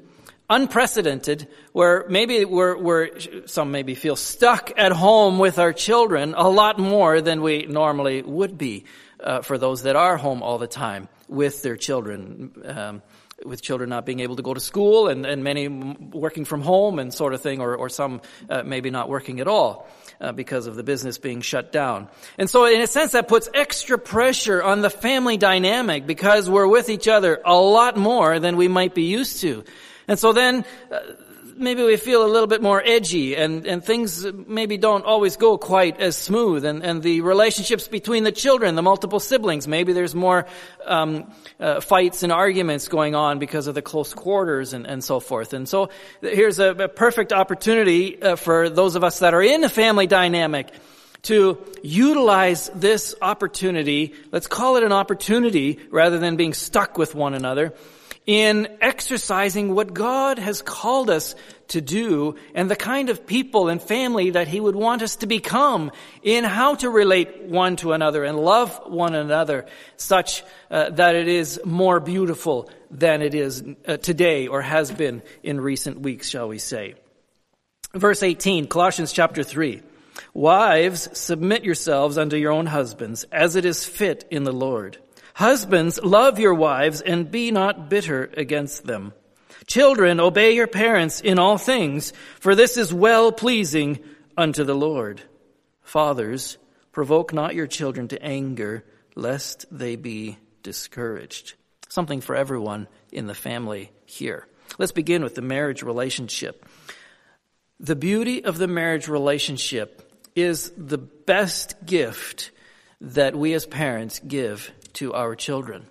[0.53, 3.11] unprecedented where maybe we're, we're,
[3.47, 8.23] some maybe feel stuck at home with our children a lot more than we normally
[8.23, 8.85] would be
[9.21, 12.53] uh, for those that are home all the time with their children.
[12.65, 13.03] Um,
[13.45, 17.01] with children not being able to go to school and, and many working from home
[17.01, 19.89] and sort of thing, or, or some uh, maybe not working at all.
[20.23, 22.07] Uh, because of the business being shut down.
[22.39, 26.69] And so in a sense that puts extra pressure on the family dynamic because we're
[26.69, 29.65] with each other a lot more than we might be used to.
[30.13, 30.99] And so then, uh,
[31.57, 35.57] maybe we feel a little bit more edgy and, and things maybe don't always go
[35.57, 36.67] quite as smooth.
[36.67, 40.45] And, and the relationships between the children, the multiple siblings, maybe there's more
[40.85, 45.19] um, uh, fights and arguments going on because of the close quarters and, and so
[45.19, 45.55] forth.
[45.55, 45.89] And so
[46.21, 50.07] here's a, a perfect opportunity uh, for those of us that are in a family
[50.07, 50.69] dynamic
[51.23, 57.33] to utilize this opportunity, let's call it an opportunity rather than being stuck with one
[57.33, 57.73] another,
[58.27, 61.35] in exercising what God has called us
[61.69, 65.27] to do and the kind of people and family that He would want us to
[65.27, 65.91] become
[66.23, 69.67] in how to relate one to another and love one another
[69.97, 75.23] such uh, that it is more beautiful than it is uh, today or has been
[75.43, 76.95] in recent weeks, shall we say.
[77.95, 79.83] Verse 18, Colossians chapter 3.
[80.35, 84.99] Wives, submit yourselves unto your own husbands as it is fit in the Lord.
[85.43, 89.13] Husbands, love your wives and be not bitter against them.
[89.67, 93.99] Children, obey your parents in all things, for this is well pleasing
[94.37, 95.21] unto the Lord.
[95.83, 96.59] Fathers,
[96.93, 98.85] provoke not your children to anger,
[99.17, 101.55] lest they be discouraged.
[101.89, 104.47] Something for everyone in the family here.
[104.79, 106.65] Let's begin with the marriage relationship.
[107.81, 112.53] The beauty of the marriage relationship is the best gift
[113.01, 115.87] that we as parents give to our children.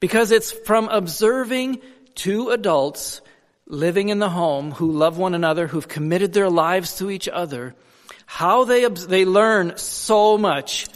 [0.00, 1.80] Because it's from observing
[2.14, 3.20] two adults
[3.66, 7.74] living in the home who love one another, who've committed their lives to each other,
[8.26, 10.88] how they, they learn so much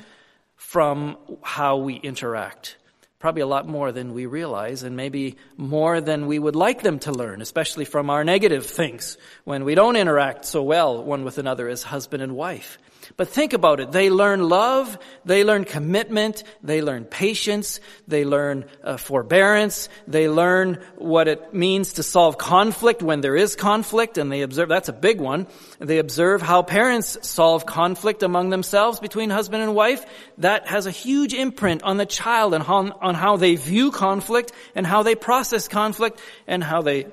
[0.57, 2.76] from how we interact.
[3.18, 7.01] Probably a lot more than we realize, and maybe more than we would like them
[7.01, 11.39] to learn, especially from our negative things when we don't interact so well one with
[11.39, 12.78] another as husband and wife.
[13.17, 13.93] But think about it.
[13.93, 20.83] They learn love, they learn commitment, they learn patience, they learn uh, forbearance, they learn
[20.97, 24.93] what it means to solve conflict when there is conflict, and they observe, that's a
[24.93, 25.47] big one.
[25.79, 30.05] They observe how parents solve conflict among themselves between husband and wife.
[30.39, 34.53] That has a huge imprint on the child and on, on how they view conflict
[34.75, 37.07] and how they process conflict and how they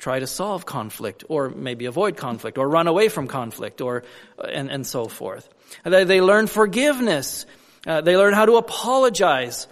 [0.00, 4.02] try to solve conflict or maybe avoid conflict or run away from conflict or
[4.42, 5.48] and, and so forth.
[5.84, 7.46] They, they learn forgiveness.
[7.86, 9.68] Uh, they learn how to apologize.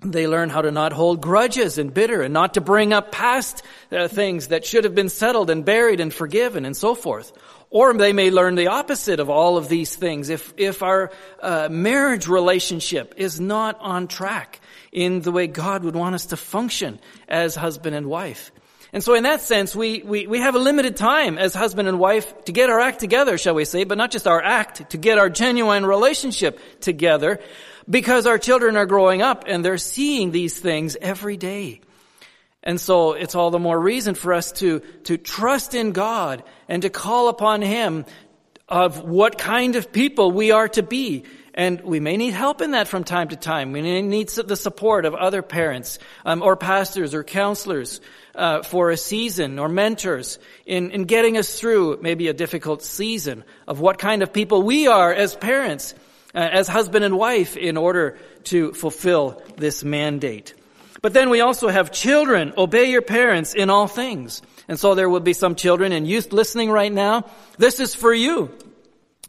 [0.00, 3.62] They learn how to not hold grudges and bitter and not to bring up past
[3.92, 7.32] uh, things that should have been settled and buried and forgiven and so forth.
[7.70, 11.68] Or they may learn the opposite of all of these things if, if our uh,
[11.70, 14.60] marriage relationship is not on track
[14.92, 18.52] in the way God would want us to function as husband and wife.
[18.94, 21.98] And so in that sense, we, we, we have a limited time as husband and
[21.98, 24.96] wife to get our act together, shall we say, but not just our act, to
[24.96, 27.40] get our genuine relationship together
[27.90, 31.80] because our children are growing up and they're seeing these things every day.
[32.62, 36.82] And so it's all the more reason for us to, to trust in God and
[36.82, 38.06] to call upon Him
[38.68, 41.24] of what kind of people we are to be.
[41.56, 43.70] And we may need help in that from time to time.
[43.70, 48.00] We may need the support of other parents um, or pastors or counselors
[48.34, 53.44] uh, for a season or mentors in, in getting us through maybe a difficult season
[53.68, 55.94] of what kind of people we are as parents,
[56.34, 60.54] uh, as husband and wife in order to fulfill this mandate.
[61.02, 64.42] But then we also have children, obey your parents in all things.
[64.66, 67.30] And so there will be some children and youth listening right now.
[67.58, 68.50] This is for you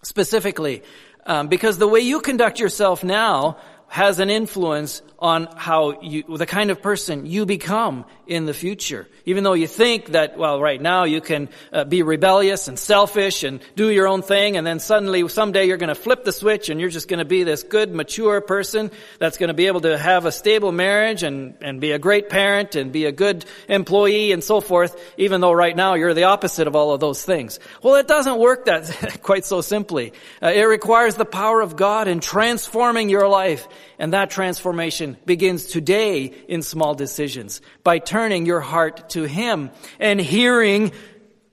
[0.02, 0.84] specifically.
[1.26, 3.58] Um, because the way you conduct yourself now
[3.88, 9.08] has an influence on how you, the kind of person you become in the future.
[9.26, 13.44] Even though you think that, well, right now you can uh, be rebellious and selfish
[13.44, 16.70] and do your own thing and then suddenly someday you're going to flip the switch
[16.70, 19.82] and you're just going to be this good, mature person that's going to be able
[19.82, 23.46] to have a stable marriage and, and be a great parent and be a good
[23.70, 27.24] employee and so forth, even though right now you're the opposite of all of those
[27.24, 27.60] things.
[27.82, 30.14] Well, it doesn't work that quite so simply.
[30.42, 33.68] Uh, it requires the power of God in transforming your life
[34.00, 40.20] and that transformation begins today in small decisions by turning your heart to Him and
[40.20, 40.92] hearing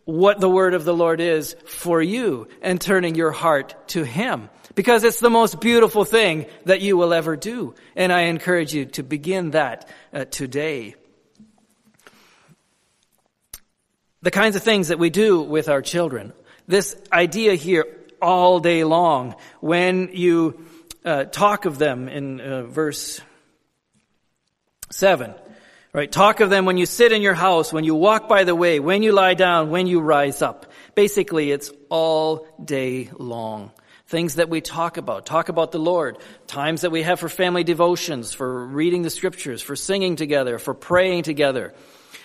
[0.05, 4.51] what the word of the Lord is for you and turning your heart to Him.
[4.75, 7.75] Because it's the most beautiful thing that you will ever do.
[7.95, 10.95] And I encourage you to begin that uh, today.
[14.23, 16.33] The kinds of things that we do with our children.
[16.67, 17.87] This idea here
[18.23, 20.65] all day long when you
[21.05, 23.21] uh, talk of them in uh, verse
[24.91, 25.35] 7.
[25.93, 26.11] Right?
[26.11, 28.81] Talk of them when you sit in your house, when you walk by the way,
[28.81, 30.73] when you lie down, when you rise up.
[30.95, 33.73] Basically, it's all day long.
[34.07, 35.27] Things that we talk about.
[35.27, 36.19] Talk about the Lord.
[36.47, 40.73] Times that we have for family devotions, for reading the scriptures, for singing together, for
[40.73, 41.75] praying together.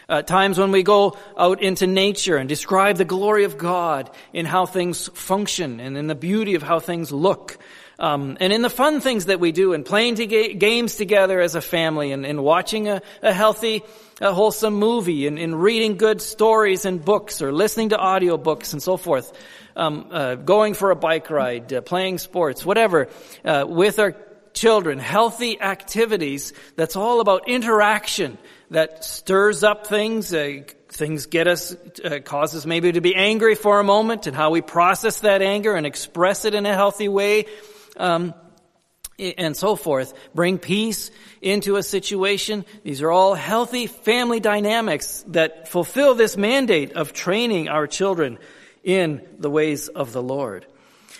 [0.09, 4.45] Uh, times when we go out into nature and describe the glory of God in
[4.45, 7.57] how things function and in the beauty of how things look.
[7.99, 11.39] Um, and in the fun things that we do and playing to ga- games together
[11.39, 13.81] as a family and, and watching a, a, healthy,
[14.21, 18.83] a wholesome movie and, and, reading good stories and books or listening to audiobooks and
[18.83, 19.33] so forth.
[19.75, 23.09] Um, uh, going for a bike ride, uh, playing sports, whatever,
[23.45, 24.15] uh, with our
[24.53, 28.39] children healthy activities that's all about interaction
[28.71, 33.79] that stirs up things, uh, things get us, uh, causes maybe to be angry for
[33.79, 37.45] a moment and how we process that anger and express it in a healthy way.
[37.97, 38.33] Um,
[39.19, 40.13] and so forth.
[40.35, 41.09] Bring peace
[41.41, 42.65] into a situation.
[42.83, 48.37] These are all healthy family dynamics that fulfill this mandate of training our children
[48.83, 50.65] in the ways of the Lord.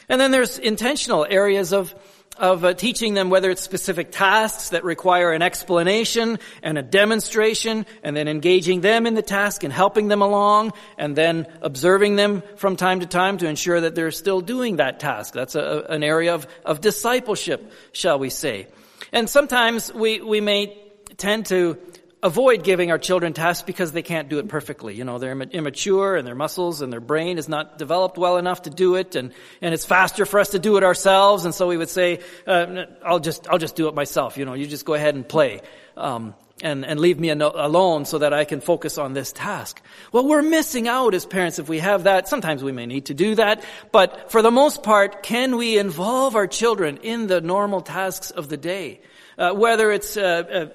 [0.10, 1.94] And then there's intentional areas of
[2.40, 7.86] of uh, teaching them whether it's specific tasks that require an explanation and a demonstration
[8.04, 12.44] and then engaging them in the task and helping them along and then observing them
[12.56, 15.34] from time to time to ensure that they're still doing that task.
[15.34, 18.68] That's a, an area of, of discipleship, shall we say.
[19.12, 20.78] And sometimes we, we may
[21.18, 21.78] tend to
[22.24, 24.96] avoid giving our children tasks because they can't do it perfectly.
[24.96, 28.64] You know, they're immature and their muscles and their brain is not developed well enough
[28.64, 31.46] to do it and, and it's faster for us to do it ourselves.
[31.46, 34.38] And so we would say, uh, I'll just, I'll just do it myself.
[34.38, 35.62] You know, you just go ahead and play.
[35.96, 39.80] Um, and, and leave me alone so that I can focus on this task.
[40.12, 42.28] Well, we're missing out as parents if we have that.
[42.28, 46.36] Sometimes we may need to do that, but for the most part, can we involve
[46.36, 49.02] our children in the normal tasks of the day?
[49.38, 50.66] Uh, whether it's uh, uh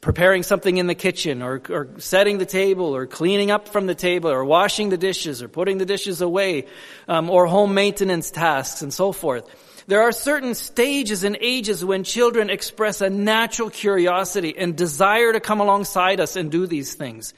[0.00, 3.94] preparing something in the kitchen or, or setting the table or cleaning up from the
[3.94, 6.66] table or washing the dishes or putting the dishes away
[7.08, 9.48] um, or home maintenance tasks and so forth.
[9.86, 15.40] There are certain stages and ages when children express a natural curiosity and desire to
[15.40, 17.34] come alongside us and do these things.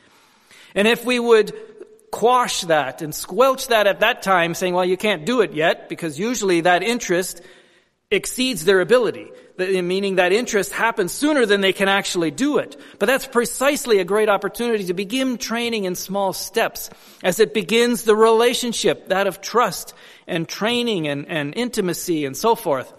[0.74, 1.54] And if we would
[2.10, 5.88] quash that and squelch that at that time saying, well, you can't do it yet
[5.88, 7.40] because usually that interest
[8.14, 12.76] exceeds their ability meaning that interest happens sooner than they can actually do it.
[12.98, 16.90] But that's precisely a great opportunity to begin training in small steps
[17.22, 19.94] as it begins the relationship, that of trust
[20.26, 22.92] and training and, and intimacy and so forth.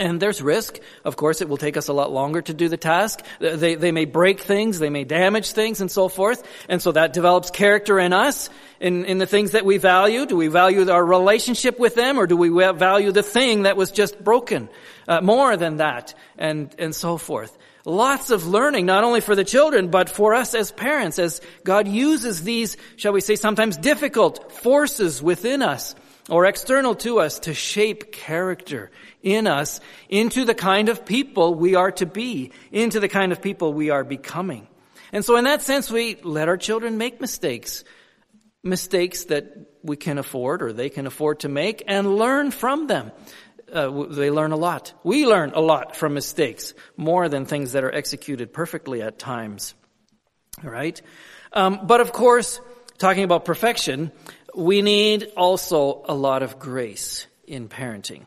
[0.00, 0.78] And there's risk.
[1.04, 3.20] Of course, it will take us a lot longer to do the task.
[3.40, 6.46] They, they may break things, they may damage things and so forth.
[6.68, 10.24] And so that develops character in us, in, in the things that we value.
[10.24, 13.90] Do we value our relationship with them or do we value the thing that was
[13.90, 14.68] just broken?
[15.08, 17.58] Uh, more than that and, and so forth.
[17.84, 21.88] Lots of learning, not only for the children, but for us as parents, as God
[21.88, 25.96] uses these, shall we say, sometimes difficult forces within us
[26.28, 28.90] or external to us to shape character
[29.22, 33.42] in us into the kind of people we are to be, into the kind of
[33.42, 34.68] people we are becoming.
[35.12, 37.84] And so in that sense, we let our children make mistakes.
[38.62, 43.12] Mistakes that we can afford or they can afford to make and learn from them.
[43.72, 44.92] Uh, they learn a lot.
[45.04, 49.74] We learn a lot from mistakes, more than things that are executed perfectly at times.
[50.64, 51.00] All right?
[51.52, 52.60] Um, but of course,
[52.98, 54.10] talking about perfection,
[54.58, 58.26] we need also a lot of grace in parenting.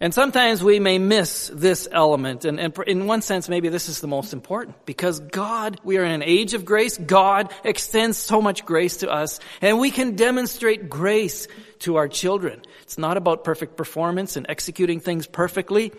[0.00, 4.00] And sometimes we may miss this element, and, and, in one sense, maybe this is
[4.00, 8.40] the most important, because God, we are in an age of grace, God extends so
[8.40, 11.46] much grace to us, and we can demonstrate grace
[11.80, 12.62] to our children.
[12.82, 15.92] It's not about perfect performance and executing things perfectly,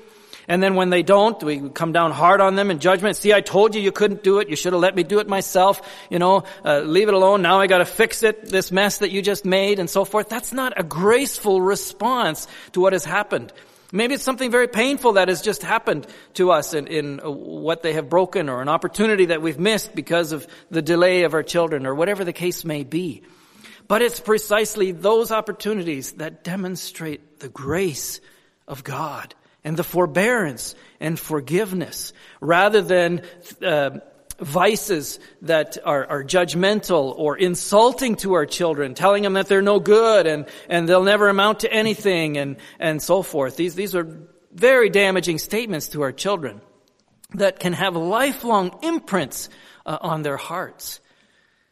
[0.48, 3.18] and then when they don't, we come down hard on them in judgment.
[3.18, 4.48] See, I told you you couldn't do it.
[4.50, 5.82] You should have let me do it myself.
[6.10, 7.41] You know, uh, leave it alone.
[7.41, 8.45] Now I got to fix it.
[8.45, 10.30] This mess that you just made and so forth.
[10.30, 13.52] That's not a graceful response to what has happened.
[13.91, 17.93] Maybe it's something very painful that has just happened to us in, in what they
[17.93, 21.86] have broken or an opportunity that we've missed because of the delay of our children
[21.86, 23.22] or whatever the case may be.
[23.88, 28.20] But it's precisely those opportunities that demonstrate the grace
[28.68, 29.34] of God
[29.68, 33.22] and the forbearance and forgiveness rather than
[33.61, 33.99] uh,
[34.39, 39.82] vices that are, are, judgmental or insulting to our children, telling them that they're no
[39.82, 43.57] good and, and they'll never amount to anything and, and so forth.
[43.57, 44.07] These, these are
[44.53, 46.61] very damaging statements to our children
[47.34, 49.49] that can have lifelong imprints
[49.86, 51.01] uh, on their hearts.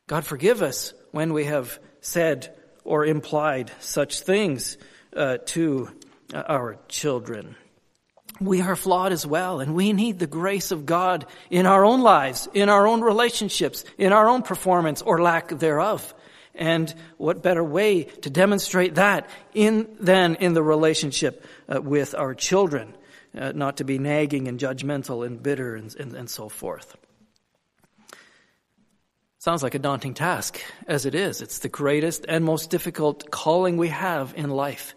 [0.08, 4.78] God forgive us when we have said or implied such things
[5.16, 5.90] uh, to
[6.34, 7.56] our children
[8.40, 12.02] we are flawed as well, and we need the grace of God in our own
[12.02, 16.14] lives, in our own relationships, in our own performance or lack thereof.
[16.54, 22.34] And what better way to demonstrate that in, than in the relationship uh, with our
[22.34, 22.96] children,
[23.38, 26.96] uh, not to be nagging and judgmental and bitter and, and, and so forth.
[29.40, 31.42] Sounds like a daunting task, as it is.
[31.42, 34.96] It's the greatest and most difficult calling we have in life.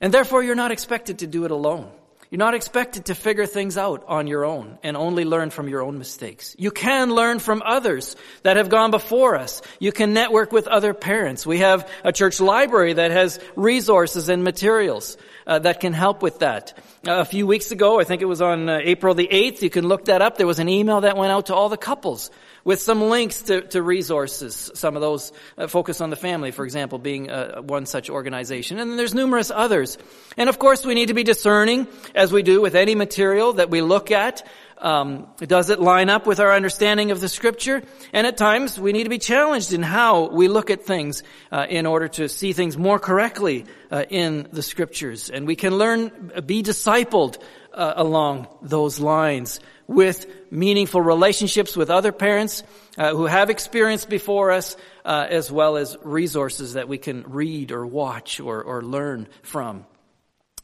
[0.00, 1.90] And therefore, you're not expected to do it alone.
[2.34, 5.82] You're not expected to figure things out on your own and only learn from your
[5.82, 6.56] own mistakes.
[6.58, 9.62] You can learn from others that have gone before us.
[9.78, 11.46] You can network with other parents.
[11.46, 15.16] We have a church library that has resources and materials
[15.46, 16.76] uh, that can help with that.
[17.06, 19.70] Uh, a few weeks ago, I think it was on uh, April the 8th, you
[19.70, 20.36] can look that up.
[20.36, 22.32] There was an email that went out to all the couples
[22.64, 24.70] with some links to, to resources.
[24.74, 28.78] Some of those uh, focus on the family, for example, being uh, one such organization.
[28.78, 29.98] And then there's numerous others.
[30.36, 33.70] And of course, we need to be discerning, as we do with any material that
[33.70, 34.46] we look at.
[34.78, 37.82] Um, does it line up with our understanding of the scripture?
[38.12, 41.66] And at times, we need to be challenged in how we look at things uh,
[41.68, 45.30] in order to see things more correctly uh, in the scriptures.
[45.30, 47.40] And we can learn, be discipled
[47.76, 52.62] along those lines with meaningful relationships with other parents
[52.96, 57.72] uh, who have experience before us, uh, as well as resources that we can read
[57.72, 59.84] or watch or, or learn from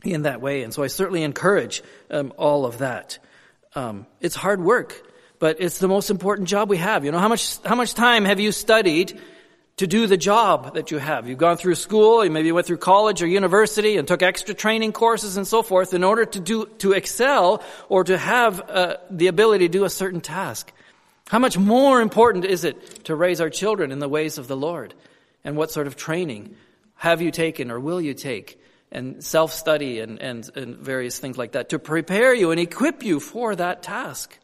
[0.04, 0.62] in that way.
[0.62, 3.18] And so I certainly encourage um, all of that.
[3.74, 5.00] Um, it's hard work,
[5.38, 7.04] but it's the most important job we have.
[7.04, 9.20] You know, how much how much time have you studied
[9.81, 11.26] to do the job that you have.
[11.26, 14.93] You've gone through school, you maybe went through college or university and took extra training
[14.93, 19.28] courses and so forth in order to do, to excel or to have uh, the
[19.28, 20.70] ability to do a certain task.
[21.28, 24.57] How much more important is it to raise our children in the ways of the
[24.57, 24.93] Lord?
[25.45, 26.57] And what sort of training
[26.97, 28.61] have you taken or will you take?
[28.93, 33.18] And self-study and, and, and various things like that to prepare you and equip you
[33.18, 34.39] for that task.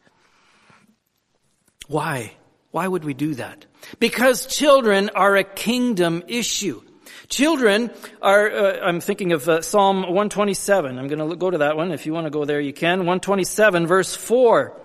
[1.87, 2.33] Why?
[2.71, 3.65] Why would we do that?
[3.99, 6.81] Because children are a kingdom issue.
[7.29, 7.91] Children
[8.21, 10.97] are, uh, I'm thinking of uh, Psalm 127.
[10.97, 11.91] I'm going to go to that one.
[11.91, 12.99] If you want to go there, you can.
[12.99, 14.81] 127 verse 4.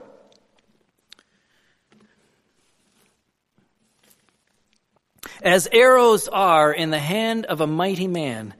[5.40, 8.54] As arrows are in the hand of a mighty man,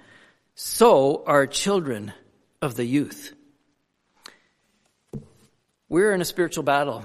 [0.56, 2.12] so are children
[2.60, 3.34] of the youth.
[5.88, 7.04] We're in a spiritual battle.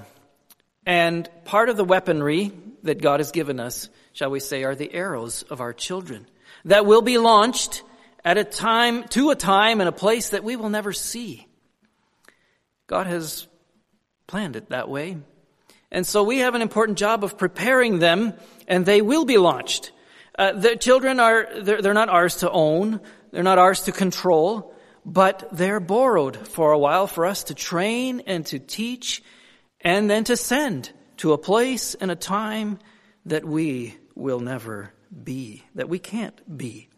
[0.88, 4.94] And part of the weaponry that God has given us, shall we say, are the
[4.94, 6.26] arrows of our children
[6.64, 7.84] that will be launched
[8.24, 11.46] at a time, to a time and a place that we will never see.
[12.88, 13.48] God has
[14.28, 15.18] planned it that way.
[15.92, 18.34] And so we have an important job of preparing them
[18.66, 19.92] and they will be launched.
[20.40, 23.02] Uh, the children are, they're, they're not ours to own.
[23.32, 24.74] They're not ours to control,
[25.06, 29.22] but they're borrowed for a while for us to train and to teach
[29.82, 32.80] and then to send to a place and a time
[33.26, 36.90] that we will never be, that we can't be.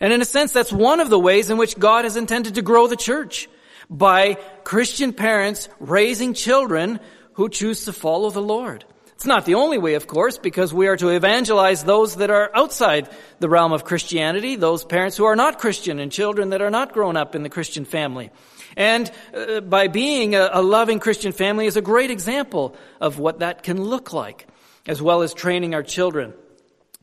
[0.00, 2.62] And in a sense, that's one of the ways in which God has intended to
[2.62, 3.48] grow the church
[3.88, 7.00] by Christian parents raising children
[7.34, 8.84] who choose to follow the Lord.
[9.20, 12.50] It's not the only way, of course, because we are to evangelize those that are
[12.54, 13.08] outside
[13.38, 16.94] the realm of Christianity, those parents who are not Christian and children that are not
[16.94, 18.30] grown up in the Christian family.
[18.76, 23.40] And uh, by being a, a loving Christian family is a great example of what
[23.40, 24.46] that can look like,
[24.86, 26.34] as well as training our children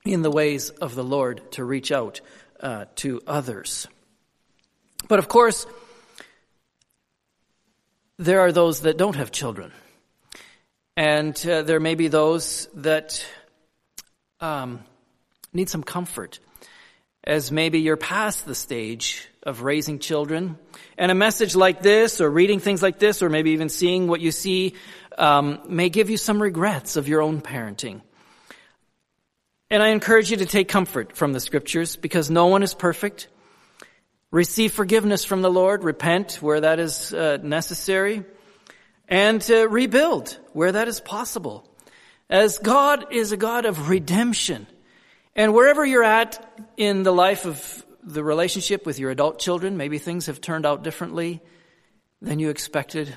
[0.06, 2.22] in the ways of the Lord to reach out
[2.60, 3.88] uh, to others.
[5.08, 5.66] But of course,
[8.18, 9.72] there are those that don't have children.
[10.96, 13.24] And uh, there may be those that
[14.40, 14.84] um,
[15.54, 16.40] need some comfort
[17.28, 20.58] as maybe you're past the stage of raising children.
[20.98, 24.22] And a message like this, or reading things like this, or maybe even seeing what
[24.22, 24.76] you see,
[25.18, 28.02] um, may give you some regrets of your own parenting.
[29.70, 33.28] And I encourage you to take comfort from the scriptures because no one is perfect.
[34.32, 38.24] Receive forgiveness from the Lord, repent where that is uh, necessary,
[39.10, 41.70] and uh, rebuild where that is possible.
[42.30, 44.66] As God is a God of redemption.
[45.38, 46.44] And wherever you're at
[46.78, 50.84] in the life of the relationship with your adult children, maybe things have turned out
[50.84, 51.42] differently
[52.24, 53.14] than you expected.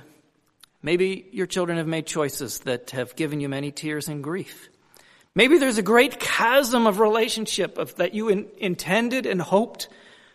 [0.82, 4.68] Maybe your children have made choices that have given you many tears and grief.
[5.34, 9.88] Maybe there's a great chasm of relationship of, that you in, intended and hoped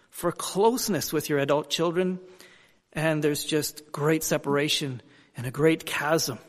[0.10, 2.20] for closeness with your adult children,
[2.94, 5.04] and there's just great separation
[5.38, 6.40] and a great chasm,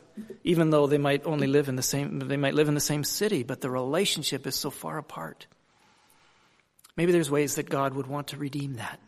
[0.43, 3.03] even though they might only live in the same, they might live in the same
[3.03, 5.47] city, but the relationship is so far apart.
[6.95, 8.99] Maybe there's ways that God would want to redeem that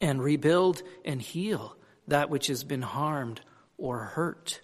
[0.00, 1.76] and rebuild and heal
[2.08, 3.40] that which has been harmed
[3.78, 4.60] or hurt.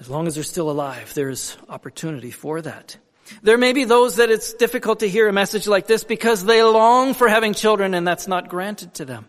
[0.00, 2.98] As long as they're still alive, there's opportunity for that.
[3.42, 6.62] There may be those that it's difficult to hear a message like this because they
[6.62, 9.26] long for having children and that's not granted to them.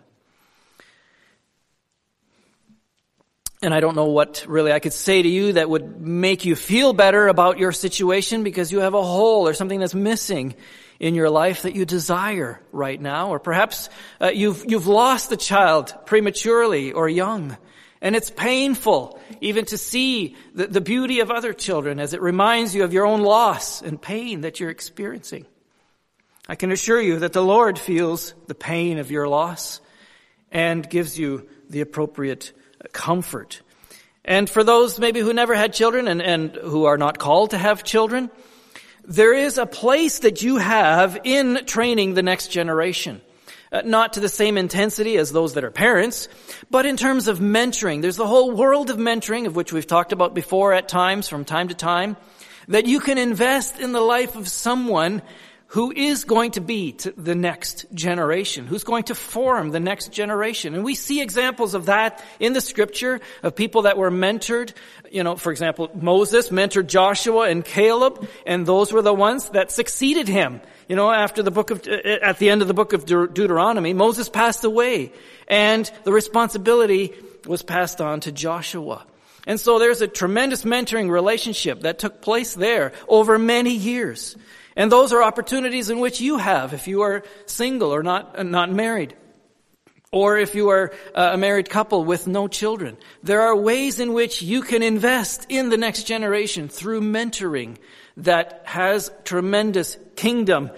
[3.62, 6.56] And I don't know what really I could say to you that would make you
[6.56, 10.56] feel better about your situation because you have a hole or something that's missing
[10.99, 13.30] in your life that you desire right now.
[13.30, 13.89] Or perhaps
[14.20, 17.58] uh, you've, you've lost a child prematurely or young.
[18.01, 22.76] And it's painful even to see the, the beauty of other children as it reminds
[22.76, 25.45] you of your own loss and pain that you're experiencing.
[26.47, 29.82] I can assure you that the Lord feels the pain of your loss
[30.51, 32.53] and gives you the appropriate
[32.93, 33.61] comfort.
[34.23, 37.57] And for those maybe who never had children and, and who are not called to
[37.57, 38.31] have children,
[39.03, 43.21] there is a place that you have in training the next generation.
[43.71, 46.27] Uh, not to the same intensity as those that are parents,
[46.71, 48.01] but in terms of mentoring.
[48.01, 51.45] There's the whole world of mentoring, of which we've talked about before at times, from
[51.45, 52.15] time to time,
[52.67, 55.21] that you can invest in the life of someone
[55.68, 60.13] who is going to be to the next generation, who's going to form the next
[60.13, 60.76] generation.
[60.76, 64.74] And we see examples of that in the scripture of people that were mentored.
[65.11, 69.72] You know, for example, Moses mentored Joshua and Caleb, and those were the ones that
[69.72, 70.61] succeeded him.
[70.88, 73.05] You know, after the book of, uh, uh, at the end of the book of
[73.05, 75.11] Deuteronomy, Moses passed away,
[75.47, 77.13] and the responsibility
[77.47, 79.05] was passed on to Joshua.
[79.47, 84.36] And so there's a tremendous mentoring relationship that took place there over many years.
[84.76, 88.43] And those are opportunities in which you have if you are single or not, uh,
[88.43, 89.15] not married.
[90.11, 92.97] Or if you are uh, a married couple with no children.
[93.23, 97.78] There are ways in which you can invest in the next generation through mentoring
[98.17, 100.71] that has tremendous kingdom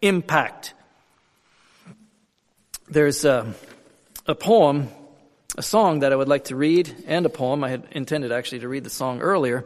[0.00, 0.74] impact.
[2.88, 3.52] There's a,
[4.26, 4.88] a poem,
[5.56, 7.64] a song that I would like to read, and a poem.
[7.64, 9.64] I had intended actually to read the song earlier.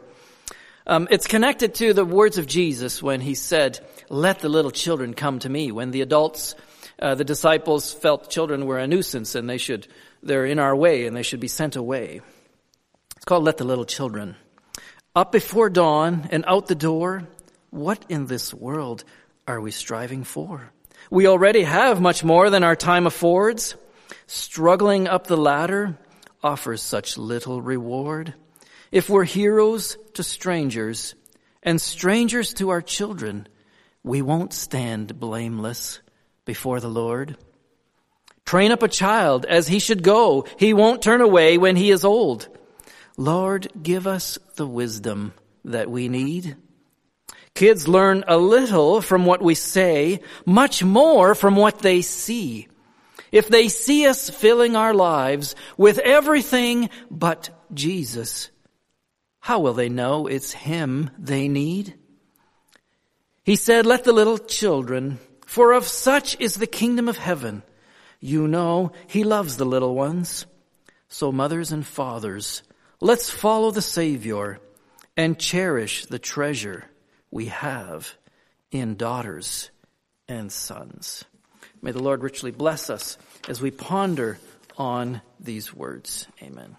[0.87, 5.13] Um, it's connected to the words of Jesus when he said, let the little children
[5.13, 5.71] come to me.
[5.71, 6.55] When the adults,
[6.99, 9.87] uh, the disciples felt children were a nuisance and they should,
[10.23, 12.21] they're in our way and they should be sent away.
[13.15, 14.35] It's called Let the Little Children.
[15.15, 17.27] Up before dawn and out the door,
[17.69, 19.03] what in this world
[19.47, 20.71] are we striving for?
[21.11, 23.75] We already have much more than our time affords.
[24.27, 25.97] Struggling up the ladder
[26.43, 28.33] offers such little reward.
[28.91, 31.15] If we're heroes to strangers
[31.61, 33.47] and strangers to our children,
[34.03, 35.99] we won't stand blameless
[36.45, 37.37] before the Lord.
[38.45, 40.45] Train up a child as he should go.
[40.57, 42.47] He won't turn away when he is old.
[43.15, 45.33] Lord, give us the wisdom
[45.65, 46.55] that we need.
[47.53, 52.67] Kids learn a little from what we say, much more from what they see.
[53.31, 58.49] If they see us filling our lives with everything but Jesus,
[59.39, 61.95] how will they know it's Him they need?
[63.43, 67.63] He said, let the little children, for of such is the kingdom of heaven.
[68.19, 70.45] You know He loves the little ones.
[71.07, 72.61] So mothers and fathers,
[73.01, 74.59] let's follow the Savior
[75.17, 76.85] and cherish the treasure
[77.31, 78.13] we have
[78.71, 79.71] in daughters
[80.27, 81.25] and sons.
[81.81, 83.17] May the Lord richly bless us
[83.47, 84.37] as we ponder
[84.77, 86.27] on these words.
[86.43, 86.75] Amen.